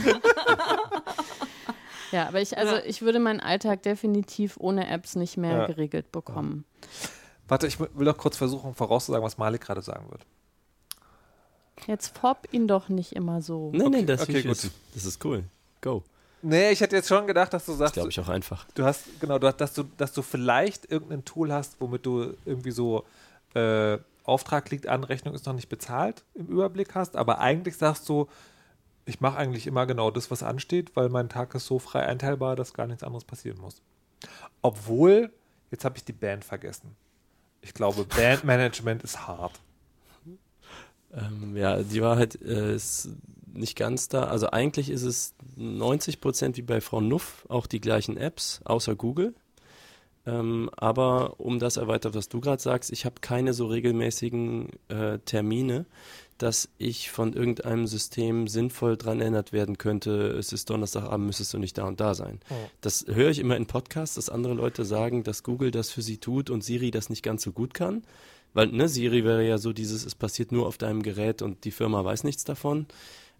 [2.12, 2.82] Ja, aber ich, also Ja.
[2.84, 5.66] ich würde meinen Alltag definitiv ohne Apps nicht mehr Ja.
[5.66, 6.64] geregelt bekommen.
[7.48, 10.22] Warte, ich will doch kurz versuchen, vorauszusagen, was Malik gerade sagen wird.
[11.86, 13.70] Jetzt fopp ihn doch nicht immer so.
[13.74, 14.50] Nee, nee, das, okay, will ich gut.
[14.52, 14.70] wissen.
[14.94, 15.44] das ist cool.
[15.82, 16.02] Go.
[16.42, 18.66] Nee, ich hätte jetzt schon gedacht, dass du Das sagst, glaube ich auch einfach.
[18.74, 22.34] du hast, genau, du, hast- dass du, dass du vielleicht irgendein Tool hast, womit du
[22.44, 23.04] irgendwie so
[23.54, 28.08] äh, Auftrag liegt an, Rechnung ist noch nicht bezahlt, im Überblick hast, aber eigentlich sagst
[28.08, 28.26] du,
[29.06, 32.56] ich mache eigentlich immer genau das, was ansteht, weil mein Tag ist so frei einteilbar,
[32.56, 33.80] dass gar nichts anderes passieren muss.
[34.62, 35.32] Obwohl,
[35.70, 36.96] jetzt habe ich die Band vergessen.
[37.62, 39.60] Ich glaube, Bandmanagement ist hart.
[41.14, 43.10] Ähm, ja, die Wahrheit äh, ist
[43.46, 44.24] nicht ganz da.
[44.24, 48.96] Also eigentlich ist es 90 Prozent wie bei Frau Nuff, auch die gleichen Apps, außer
[48.96, 49.34] Google.
[50.26, 55.18] Ähm, aber um das erweitert, was du gerade sagst, ich habe keine so regelmäßigen äh,
[55.20, 55.86] Termine,
[56.38, 61.58] dass ich von irgendeinem System sinnvoll dran erinnert werden könnte, es ist Donnerstagabend, müsstest du
[61.58, 62.40] nicht da und da sein.
[62.50, 62.54] Oh.
[62.80, 66.18] Das höre ich immer in Podcasts, dass andere Leute sagen, dass Google das für sie
[66.18, 68.02] tut und Siri das nicht ganz so gut kann.
[68.54, 71.70] Weil, ne, Siri wäre ja so dieses, es passiert nur auf deinem Gerät und die
[71.70, 72.86] Firma weiß nichts davon.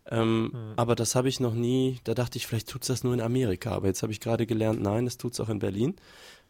[0.09, 3.21] Ähm, Aber das habe ich noch nie, da dachte ich, vielleicht tut's das nur in
[3.21, 3.73] Amerika.
[3.73, 5.97] Aber jetzt habe ich gerade gelernt, nein, es tut's auch in Berlin.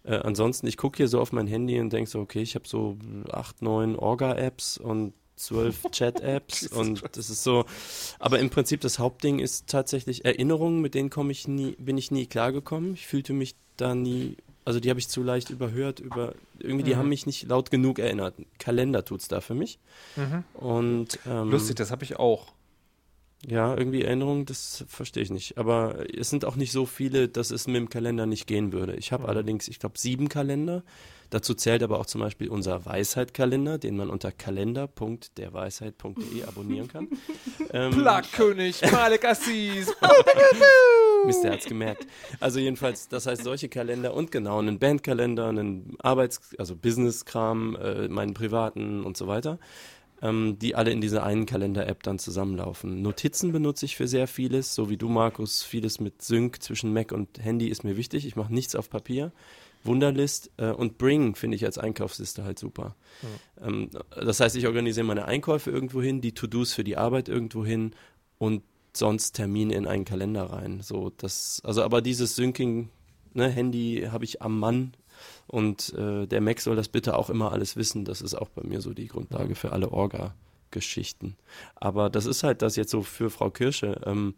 [0.03, 2.69] Äh, ansonsten, ich gucke hier so auf mein Handy und denke so, okay, ich habe
[2.69, 2.99] so
[3.31, 7.65] acht, neun Orga-Apps und zwölf Chat-Apps und das ist so.
[8.19, 12.11] Aber im Prinzip das Hauptding ist tatsächlich Erinnerungen, mit denen komme ich nie, bin ich
[12.11, 12.95] nie klargekommen.
[12.95, 16.95] Ich fühlte mich da nie, also die habe ich zu leicht überhört, über irgendwie, die
[16.95, 16.99] Mhm.
[16.99, 18.35] haben mich nicht laut genug erinnert.
[18.59, 19.79] Kalender tut's da für mich.
[20.55, 22.53] Und ähm, Lustig, das habe ich auch.
[23.47, 25.59] ja, irgendwie Erinnerungen, das verstehe ich nicht.
[25.59, 28.95] Aber es sind auch nicht so viele, dass es mit dem Kalender nicht gehen würde.
[28.97, 30.83] Ich habe allerdings, ich glaube, sieben Kalender.
[31.31, 37.09] Dazu zählt aber auch zum Beispiel unser Weisheit-Kalender, den man unter kalender.derweisheit.de abonnieren kann.
[37.73, 39.95] ähm, Plagkönig, Malik Assis.
[41.27, 42.07] Mist, der hat's gemerkt.
[42.41, 48.09] Also jedenfalls, das heißt solche Kalender und genau einen Bandkalender, einen Arbeits-, also Business-Kram, äh,
[48.09, 49.59] meinen privaten und so weiter,
[50.23, 53.03] ähm, die alle in dieser einen Kalender-App dann zusammenlaufen.
[53.03, 57.13] Notizen benutze ich für sehr vieles, so wie du, Markus, vieles mit Sync zwischen Mac
[57.13, 58.27] und Handy ist mir wichtig.
[58.27, 59.33] Ich mache nichts auf Papier.
[59.87, 62.97] Wunderlist äh, und Bring finde ich als Einkaufsliste halt super.
[63.61, 67.65] Ähm, das heißt, ich organisiere meine Einkäufe irgendwo hin, die To-Dos für die Arbeit irgendwo
[67.65, 67.95] hin
[68.39, 68.63] und
[68.93, 70.81] sonst Termine in einen Kalender rein.
[70.83, 72.89] So, das, also aber dieses Syncing,
[73.35, 74.95] ne, Handy habe ich am Mann
[75.47, 78.05] und äh, der Mac soll das bitte auch immer alles wissen.
[78.05, 81.37] Das ist auch bei mir so die Grundlage für alle Orga-Geschichten.
[81.75, 84.01] Aber das ist halt das jetzt so für Frau Kirsche.
[84.05, 84.35] Ähm,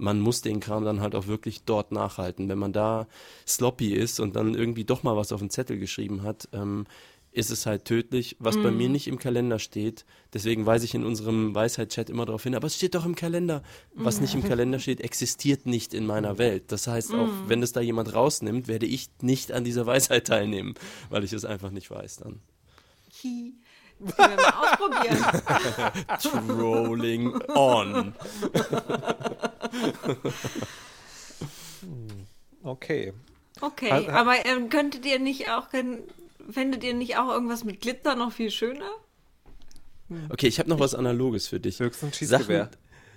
[0.00, 2.48] man muss den Kram dann halt auch wirklich dort nachhalten.
[2.48, 3.06] Wenn man da
[3.46, 6.86] sloppy ist und dann irgendwie doch mal was auf den Zettel geschrieben hat, ähm,
[7.32, 10.04] ist es halt tödlich, was bei mir nicht im Kalender steht.
[10.34, 13.62] Deswegen weise ich in unserem Weisheit-Chat immer darauf hin, aber es steht doch im Kalender.
[13.94, 16.72] Was nicht im Kalender steht, existiert nicht in meiner Welt.
[16.72, 20.74] Das heißt, auch wenn es da jemand rausnimmt, werde ich nicht an dieser Weisheit teilnehmen,
[21.08, 22.40] weil ich es einfach nicht weiß dann.
[23.22, 23.54] Hi.
[24.02, 26.46] Das können wir mal ausprobieren.
[26.58, 28.14] Trolling on.
[32.62, 33.12] Okay.
[33.60, 35.68] Okay, hat- aber ähm, könntet ihr nicht auch,
[36.50, 38.90] fändet ihr nicht auch irgendwas mit Glitzer noch viel schöner?
[40.30, 41.78] Okay, ich habe noch was Analoges für dich.
[41.78, 42.70] Höchstens Sachen, Schießgewehr.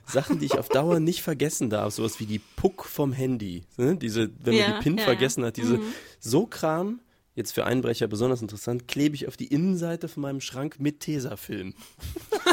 [0.05, 3.63] Sachen, die ich auf Dauer nicht vergessen darf, sowas wie die Puck vom Handy.
[3.77, 3.95] Ne?
[3.95, 5.47] Diese, wenn Ja, man die PIN ja, vergessen ja.
[5.47, 5.79] hat, diese
[6.19, 6.99] so Kram,
[7.35, 11.73] jetzt für Einbrecher besonders interessant, klebe ich auf die Innenseite von meinem Schrank mit Tesafilm.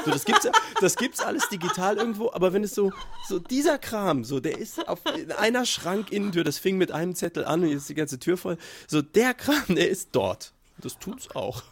[0.02, 0.48] So, das gibt's,
[0.80, 2.90] das gibt's alles digital irgendwo, aber wenn es so,
[3.28, 7.44] so dieser Kram, so der ist auf in einer Schrankinnentür, das fing mit einem Zettel
[7.44, 8.56] an und jetzt ist die ganze Tür voll.
[8.86, 10.54] So der Kram, der ist dort.
[10.78, 11.64] Das tut's auch.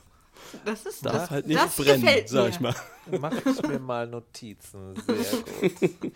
[0.65, 2.75] Das ist Darf das, halt nicht das brennen, sag ich mal.
[3.21, 4.95] Mache ich mir mal Notizen.
[5.07, 6.13] Sehr gut.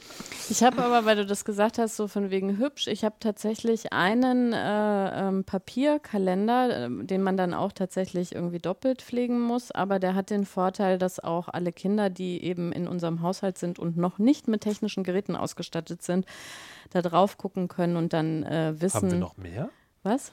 [0.50, 3.92] Ich habe aber, weil du das gesagt hast, so von wegen hübsch, ich habe tatsächlich
[3.92, 9.98] einen äh, ähm, Papierkalender, ähm, den man dann auch tatsächlich irgendwie doppelt pflegen muss, aber
[9.98, 13.96] der hat den Vorteil, dass auch alle Kinder, die eben in unserem Haushalt sind und
[13.96, 16.26] noch nicht mit technischen Geräten ausgestattet sind,
[16.90, 19.02] da drauf gucken können und dann äh, wissen.
[19.02, 19.70] Haben wir noch mehr?
[20.02, 20.32] Was?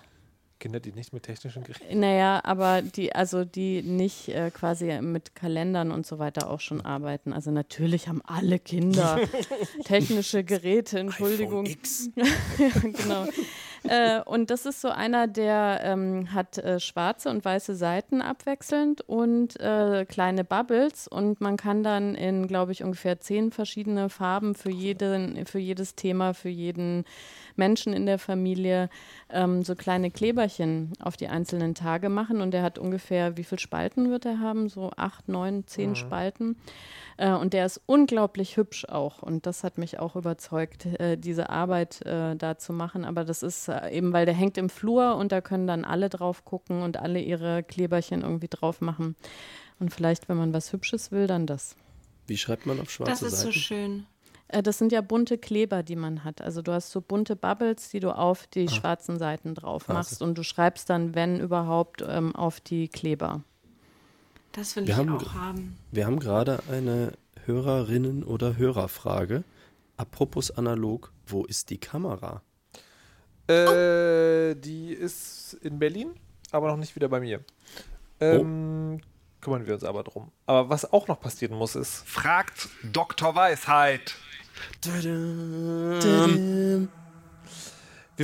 [0.59, 1.99] Kinder, die nicht mit technischen Geräten.
[1.99, 6.81] Naja, aber die, also die nicht äh, quasi mit Kalendern und so weiter auch schon
[6.81, 7.33] arbeiten.
[7.33, 9.19] Also natürlich haben alle Kinder
[9.85, 11.65] technische Geräte, Entschuldigung.
[12.15, 13.25] ja, genau.
[13.89, 19.01] Äh, und das ist so einer, der ähm, hat äh, schwarze und weiße Seiten abwechselnd
[19.01, 24.53] und äh, kleine Bubbles und man kann dann in, glaube ich, ungefähr zehn verschiedene Farben
[24.53, 27.03] für, jeden, für jedes Thema, für jeden
[27.55, 28.89] Menschen in der Familie
[29.29, 33.59] ähm, so kleine Kleberchen auf die einzelnen Tage machen und der hat ungefähr, wie viele
[33.59, 34.69] Spalten wird er haben?
[34.69, 36.57] So acht, neun, zehn Spalten.
[37.19, 39.21] Äh, und der ist unglaublich hübsch auch.
[39.21, 43.03] Und das hat mich auch überzeugt, äh, diese Arbeit äh, da zu machen.
[43.03, 46.07] Aber das ist äh, eben, weil der hängt im Flur und da können dann alle
[46.07, 49.17] drauf gucken und alle ihre Kleberchen irgendwie drauf machen.
[49.81, 51.75] Und vielleicht, wenn man was Hübsches will, dann das.
[52.27, 53.59] Wie schreibt man auf schwarze Das ist so Seiten?
[53.59, 54.05] schön.
[54.47, 56.41] Äh, das sind ja bunte Kleber, die man hat.
[56.41, 60.21] Also du hast so bunte Bubbles, die du auf die schwarzen Seiten drauf machst.
[60.21, 63.43] Und du schreibst dann, wenn überhaupt, ähm, auf die Kleber.
[64.51, 65.77] Das will Wir ich haben- auch haben.
[65.91, 67.13] Wir haben gerade eine
[67.45, 69.43] Hörerinnen- oder Hörerfrage.
[69.97, 72.41] Apropos analog, wo ist die Kamera?
[73.47, 76.11] Äh, die ist in Berlin,
[76.51, 77.41] aber noch nicht wieder bei mir.
[78.19, 79.01] Ähm,
[79.41, 80.31] Kümmern wir uns aber drum.
[80.45, 83.35] Aber was auch noch passieren muss, ist, Fragt Dr.
[83.35, 84.15] Weisheit.
[84.81, 86.87] wir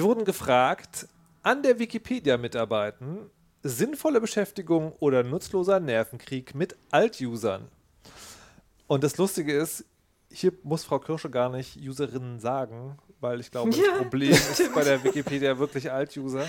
[0.03, 1.07] wurden gefragt,
[1.43, 3.30] an der Wikipedia mitarbeiten,
[3.68, 7.68] sinnvolle Beschäftigung oder nutzloser Nervenkrieg mit Alt-Usern.
[8.86, 9.86] Und das Lustige ist,
[10.32, 14.84] hier muss Frau Kirsche gar nicht Userinnen sagen, weil ich glaube, das Problem ist bei
[14.84, 16.45] der Wikipedia wirklich Alt-User.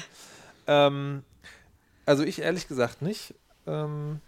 [0.67, 1.23] Ähm,
[2.05, 3.35] also ich ehrlich gesagt nicht,
[3.67, 4.21] ähm,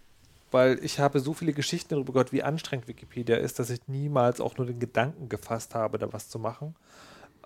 [0.49, 4.41] weil ich habe so viele Geschichten darüber gehört, wie anstrengend Wikipedia ist, dass ich niemals
[4.41, 6.75] auch nur den Gedanken gefasst habe, da was zu machen.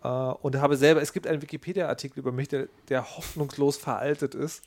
[0.04, 4.64] Äh, und habe selber, es gibt einen Wikipedia-Artikel über mich, der, der hoffnungslos veraltet ist.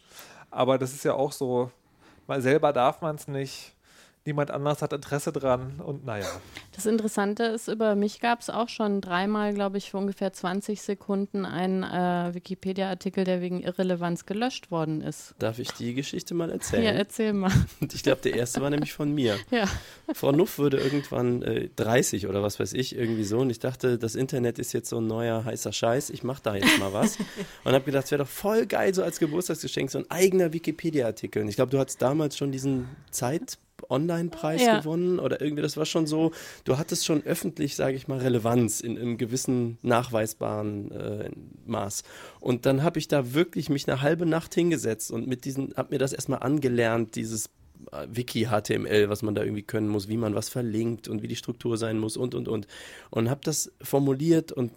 [0.57, 1.70] Aber das ist ja auch so,
[2.26, 3.76] mal selber darf man es nicht.
[4.27, 6.27] Niemand anders hat Interesse dran und naja.
[6.74, 10.83] Das Interessante ist, über mich gab es auch schon dreimal, glaube ich, für ungefähr 20
[10.83, 15.35] Sekunden einen äh, Wikipedia-Artikel, der wegen Irrelevanz gelöscht worden ist.
[15.39, 16.97] Darf ich die Geschichte mal Ja, erzählen?
[16.97, 17.53] erzähl mal.
[17.81, 19.37] Und ich glaube, der erste war nämlich von mir.
[19.51, 19.66] Ja.
[20.12, 23.39] Frau Nuff wurde irgendwann äh, 30 oder was weiß ich, irgendwie so.
[23.39, 26.11] Und ich dachte, das Internet ist jetzt so ein neuer heißer Scheiß.
[26.11, 27.16] Ich mache da jetzt mal was.
[27.64, 31.43] Und habe gedacht, es wäre doch voll geil, so als Geburtstagsgeschenk, so ein eigener Wikipedia-Artikel.
[31.43, 33.59] Und ich glaube, du hattest damals schon diesen Zeit.
[33.89, 34.79] Online-Preis Ja.
[34.81, 36.33] gewonnen oder irgendwie, das war schon so,
[36.64, 41.31] du hattest schon öffentlich, sage ich mal, Relevanz in einem gewissen nachweisbaren äh,
[41.66, 42.03] Maß.
[42.41, 45.91] Und dann habe ich da wirklich mich eine halbe Nacht hingesetzt und mit diesen, habe
[45.95, 47.47] mir das erstmal angelernt, dieses
[47.93, 51.37] äh, Wiki-HTML, was man da irgendwie können muss, wie man was verlinkt und wie die
[51.37, 52.66] Struktur sein muss und, und, und.
[53.11, 54.72] Und habe das formuliert und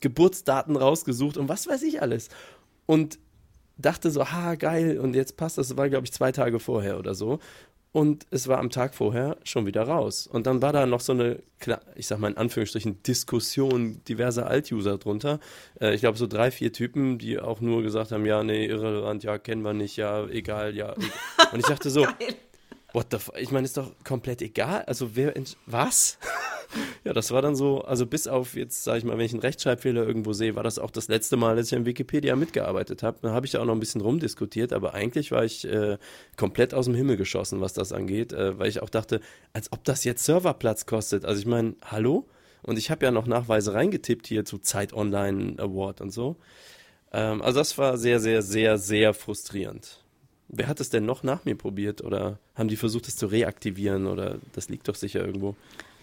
[0.00, 2.28] Geburtsdaten rausgesucht und was weiß ich alles.
[2.86, 3.18] Und
[3.78, 5.68] dachte so, ha, geil, und jetzt passt das.
[5.68, 7.38] Das war, glaube ich, zwei Tage vorher oder so.
[7.96, 10.26] Und es war am Tag vorher schon wieder raus.
[10.26, 11.38] Und dann war da noch so eine,
[11.94, 15.40] ich sag mal in Anführungsstrichen, Diskussion diverser Alt-User drunter.
[15.80, 19.24] Äh, ich glaube, so drei, vier Typen, die auch nur gesagt haben, ja, nee, irrelevant,
[19.24, 20.92] ja, kennen wir nicht, ja, egal, ja.
[21.52, 22.06] Und ich dachte so,
[22.96, 23.38] what the fuck?
[23.38, 24.82] Ich meine, ist doch komplett egal.
[24.86, 25.34] Also, wer,
[25.66, 26.18] was?
[27.04, 29.40] Ja, das war dann so, also bis auf jetzt, sage ich mal, wenn ich einen
[29.40, 33.18] Rechtschreibfehler irgendwo sehe, war das auch das letzte Mal, dass ich an Wikipedia mitgearbeitet habe.
[33.22, 35.96] Da habe ich da auch noch ein bisschen rumdiskutiert, aber eigentlich war ich äh,
[36.36, 39.20] komplett aus dem Himmel geschossen, was das angeht, äh, weil ich auch dachte,
[39.52, 41.24] als ob das jetzt Serverplatz kostet.
[41.24, 42.28] Also ich meine, hallo?
[42.64, 46.36] Und ich habe ja noch Nachweise reingetippt hier zu Zeit Online Award und so.
[47.12, 50.04] Ähm, also das war sehr, sehr, sehr, sehr frustrierend.
[50.48, 54.06] Wer hat es denn noch nach mir probiert oder haben die versucht, es zu reaktivieren
[54.06, 55.56] oder das liegt doch sicher irgendwo?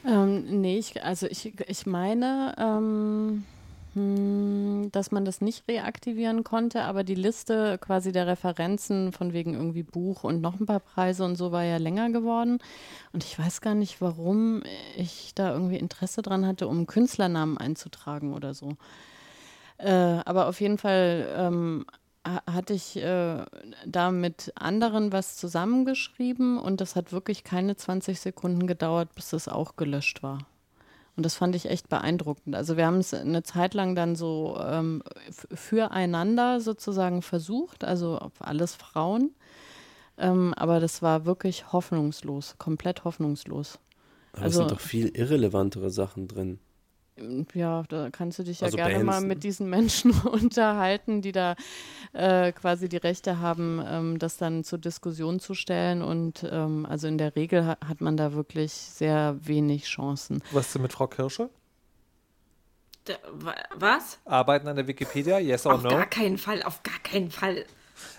[0.05, 3.45] Ähm, nee, ich, also ich, ich meine, ähm,
[3.93, 9.53] hm, dass man das nicht reaktivieren konnte, aber die Liste quasi der Referenzen von wegen
[9.53, 12.57] irgendwie Buch und noch ein paar Preise und so war ja länger geworden.
[13.13, 14.63] Und ich weiß gar nicht, warum
[14.97, 18.75] ich da irgendwie Interesse dran hatte, um Künstlernamen einzutragen oder so.
[19.77, 21.85] Äh, aber auf jeden Fall ähm,
[22.23, 23.43] hatte ich äh,
[23.85, 29.47] da mit anderen was zusammengeschrieben und das hat wirklich keine 20 Sekunden gedauert, bis das
[29.47, 30.39] auch gelöscht war.
[31.15, 32.55] Und das fand ich echt beeindruckend.
[32.55, 35.03] Also wir haben es eine Zeit lang dann so ähm,
[35.53, 39.31] füreinander sozusagen versucht, also auf alles Frauen.
[40.17, 43.79] Ähm, aber das war wirklich hoffnungslos, komplett hoffnungslos.
[44.31, 46.59] Aber also, es sind doch viel irrelevantere Sachen drin.
[47.53, 51.31] Ja, da kannst du dich ja also gerne Bands, mal mit diesen Menschen unterhalten, die
[51.31, 51.55] da
[52.13, 56.01] äh, quasi die Rechte haben, ähm, das dann zur Diskussion zu stellen.
[56.01, 60.41] Und ähm, also in der Regel ha hat man da wirklich sehr wenig Chancen.
[60.51, 61.49] Was ist denn mit Frau Kirsche?
[63.05, 63.15] Da,
[63.75, 64.19] was?
[64.25, 65.89] Arbeiten an der Wikipedia, yes or auf no?
[65.89, 67.65] Auf gar keinen Fall, auf gar keinen Fall.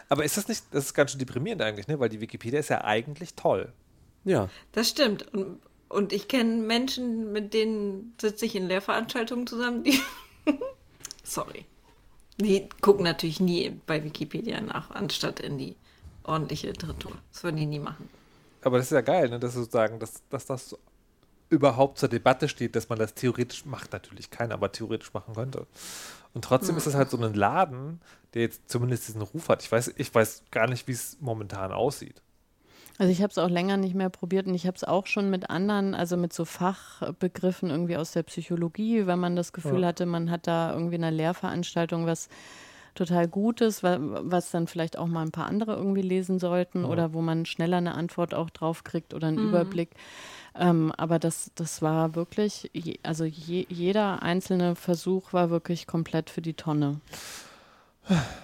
[0.09, 1.99] Aber ist das nicht, das ist ganz schön deprimierend eigentlich, ne?
[1.99, 3.72] Weil die Wikipedia ist ja eigentlich toll.
[4.24, 4.49] Ja.
[4.72, 5.32] Das stimmt.
[5.34, 5.61] Und
[5.95, 10.01] und ich kenne Menschen, mit denen sitze ich in Lehrveranstaltungen zusammen, die.
[11.22, 11.64] Sorry.
[12.38, 15.76] Die gucken natürlich nie bei Wikipedia nach, anstatt in die
[16.24, 17.12] ordentliche Literatur.
[17.32, 18.09] Das würden die nie machen.
[18.62, 19.38] Aber das ist ja geil, ne?
[19.38, 20.76] dass sozusagen, dass, dass das
[21.49, 25.66] überhaupt zur Debatte steht, dass man das theoretisch macht, natürlich keiner, aber theoretisch machen könnte.
[26.32, 26.78] Und trotzdem mhm.
[26.78, 28.01] ist es halt so ein Laden,
[28.32, 29.62] der jetzt zumindest diesen Ruf hat.
[29.62, 32.20] Ich weiß, ich weiß gar nicht, wie es momentan aussieht.
[32.99, 35.28] Also ich habe es auch länger nicht mehr probiert und ich habe es auch schon
[35.28, 39.88] mit anderen, also mit so Fachbegriffen irgendwie aus der Psychologie, wenn man das Gefühl ja.
[39.88, 42.28] hatte, man hat da irgendwie eine Lehrveranstaltung, was
[42.95, 46.88] total Gutes, was dann vielleicht auch mal ein paar andere irgendwie lesen sollten ja.
[46.88, 49.49] oder wo man schneller eine Antwort auch drauf kriegt oder einen mhm.
[49.49, 49.90] Überblick.
[50.57, 56.30] Ähm, aber das, das war wirklich, je, also je, jeder einzelne Versuch war wirklich komplett
[56.30, 57.01] für die Tonne.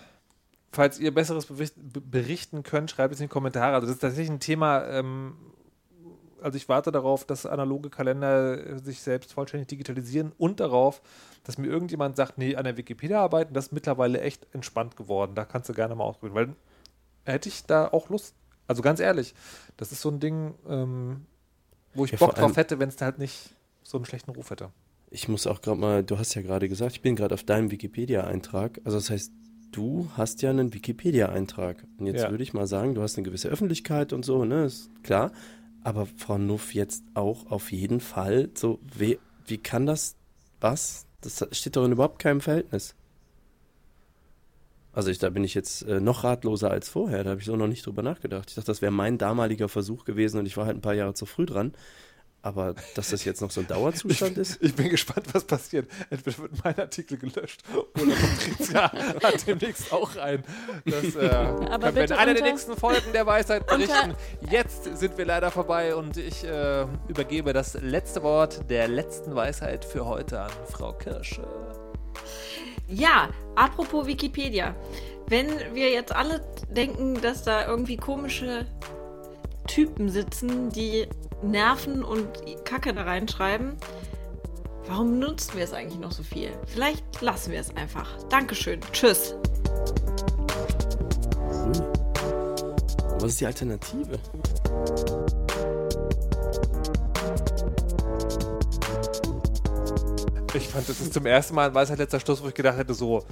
[0.73, 3.75] Falls ihr Besseres berichten könnt, schreibt es in die Kommentare.
[3.75, 5.35] Also das ist tatsächlich ein Thema, ähm,
[6.41, 11.03] also ich warte darauf, dass analoge Kalender sich selbst vollständig digitalisieren und darauf,
[11.45, 15.35] dass mir irgendjemand sagt, nee, an der Wikipedia arbeiten, das ist mittlerweile echt entspannt geworden.
[15.35, 16.55] Da kannst du gerne mal ausprobieren, weil
[17.33, 18.35] hätte ich da auch Lust.
[18.66, 19.35] Also ganz ehrlich,
[19.77, 21.27] das ist so ein Ding, ähm,
[21.95, 23.51] wo ich ja, Bock drauf hätte, wenn es halt nicht
[23.83, 24.71] so einen schlechten Ruf hätte.
[25.11, 27.73] Ich muss auch gerade mal, du hast ja gerade gesagt, ich bin gerade auf deinem
[27.73, 28.81] Wikipedia-Eintrag.
[28.85, 29.33] Also das heißt,
[29.73, 31.85] du hast ja einen Wikipedia-Eintrag.
[31.99, 32.31] Und jetzt ja.
[32.31, 35.33] würde ich mal sagen, du hast eine gewisse Öffentlichkeit und so, ne, ist klar.
[35.83, 40.16] Aber Frau Nuff jetzt auch auf jeden Fall so, wie, wie kann das,
[40.61, 41.07] was?
[41.23, 42.95] Das steht doch in überhaupt keinem Verhältnis.
[44.93, 47.23] Also ich, da bin ich jetzt äh, noch ratloser als vorher.
[47.23, 48.49] Da habe ich so noch nicht drüber nachgedacht.
[48.49, 51.14] Ich dachte, das wäre mein damaliger Versuch gewesen und ich war halt ein paar Jahre
[51.14, 51.73] zu früh dran.
[52.43, 54.62] Aber dass das jetzt noch so ein Dauerzustand ist?
[54.62, 55.91] Ich bin gespannt, was passiert.
[56.09, 57.62] Entweder wird mein Artikel gelöscht
[57.95, 60.43] oder Patricia hat demnächst auch einen.
[60.86, 64.14] Das äh, Aber wir in einer der nächsten Folgen der Weisheit berichten.
[64.51, 69.84] Jetzt sind wir leider vorbei und ich äh, übergebe das letzte Wort der letzten Weisheit
[69.84, 71.47] für heute an Frau Kirsche.
[72.88, 74.74] Ja, apropos Wikipedia.
[75.28, 78.66] Wenn wir jetzt alle denken, dass da irgendwie komische
[79.66, 81.07] Typen sitzen, die
[81.43, 82.28] Nerven und
[82.64, 83.76] Kacke da reinschreiben.
[84.86, 86.51] Warum nutzen wir es eigentlich noch so viel?
[86.66, 88.09] Vielleicht lassen wir es einfach.
[88.28, 88.80] Dankeschön.
[88.93, 89.34] Tschüss.
[93.20, 94.18] Was ist die Alternative?
[100.55, 102.95] Ich fand, das ist zum ersten Mal ein weißer letzter Schluss, wo ich gedacht hätte,
[102.95, 103.24] so,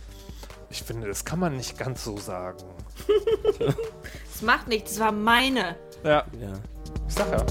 [0.70, 2.59] ich finde, das kann man nicht ganz so sagen.
[4.38, 5.74] Das macht nichts, das war meine.
[6.04, 6.24] Ja.
[6.40, 6.52] ja.
[7.09, 7.44] Ich sag ja.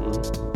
[0.00, 0.49] Mhm.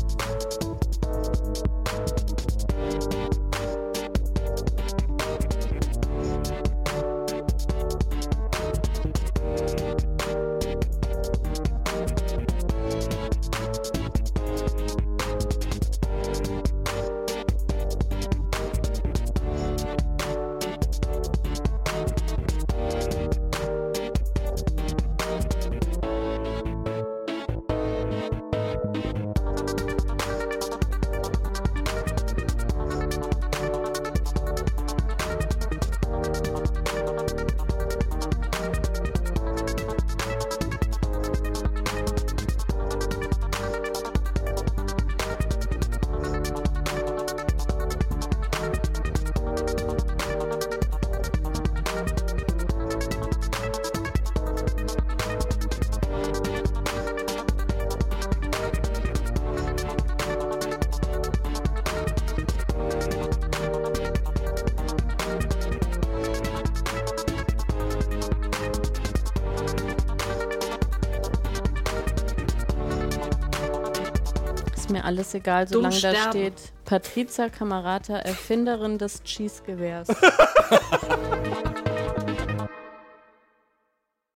[75.15, 76.55] Alles egal, solange da steht
[76.85, 80.09] Patrizia Camarata, Erfinderin des Cheese-Gewehrs.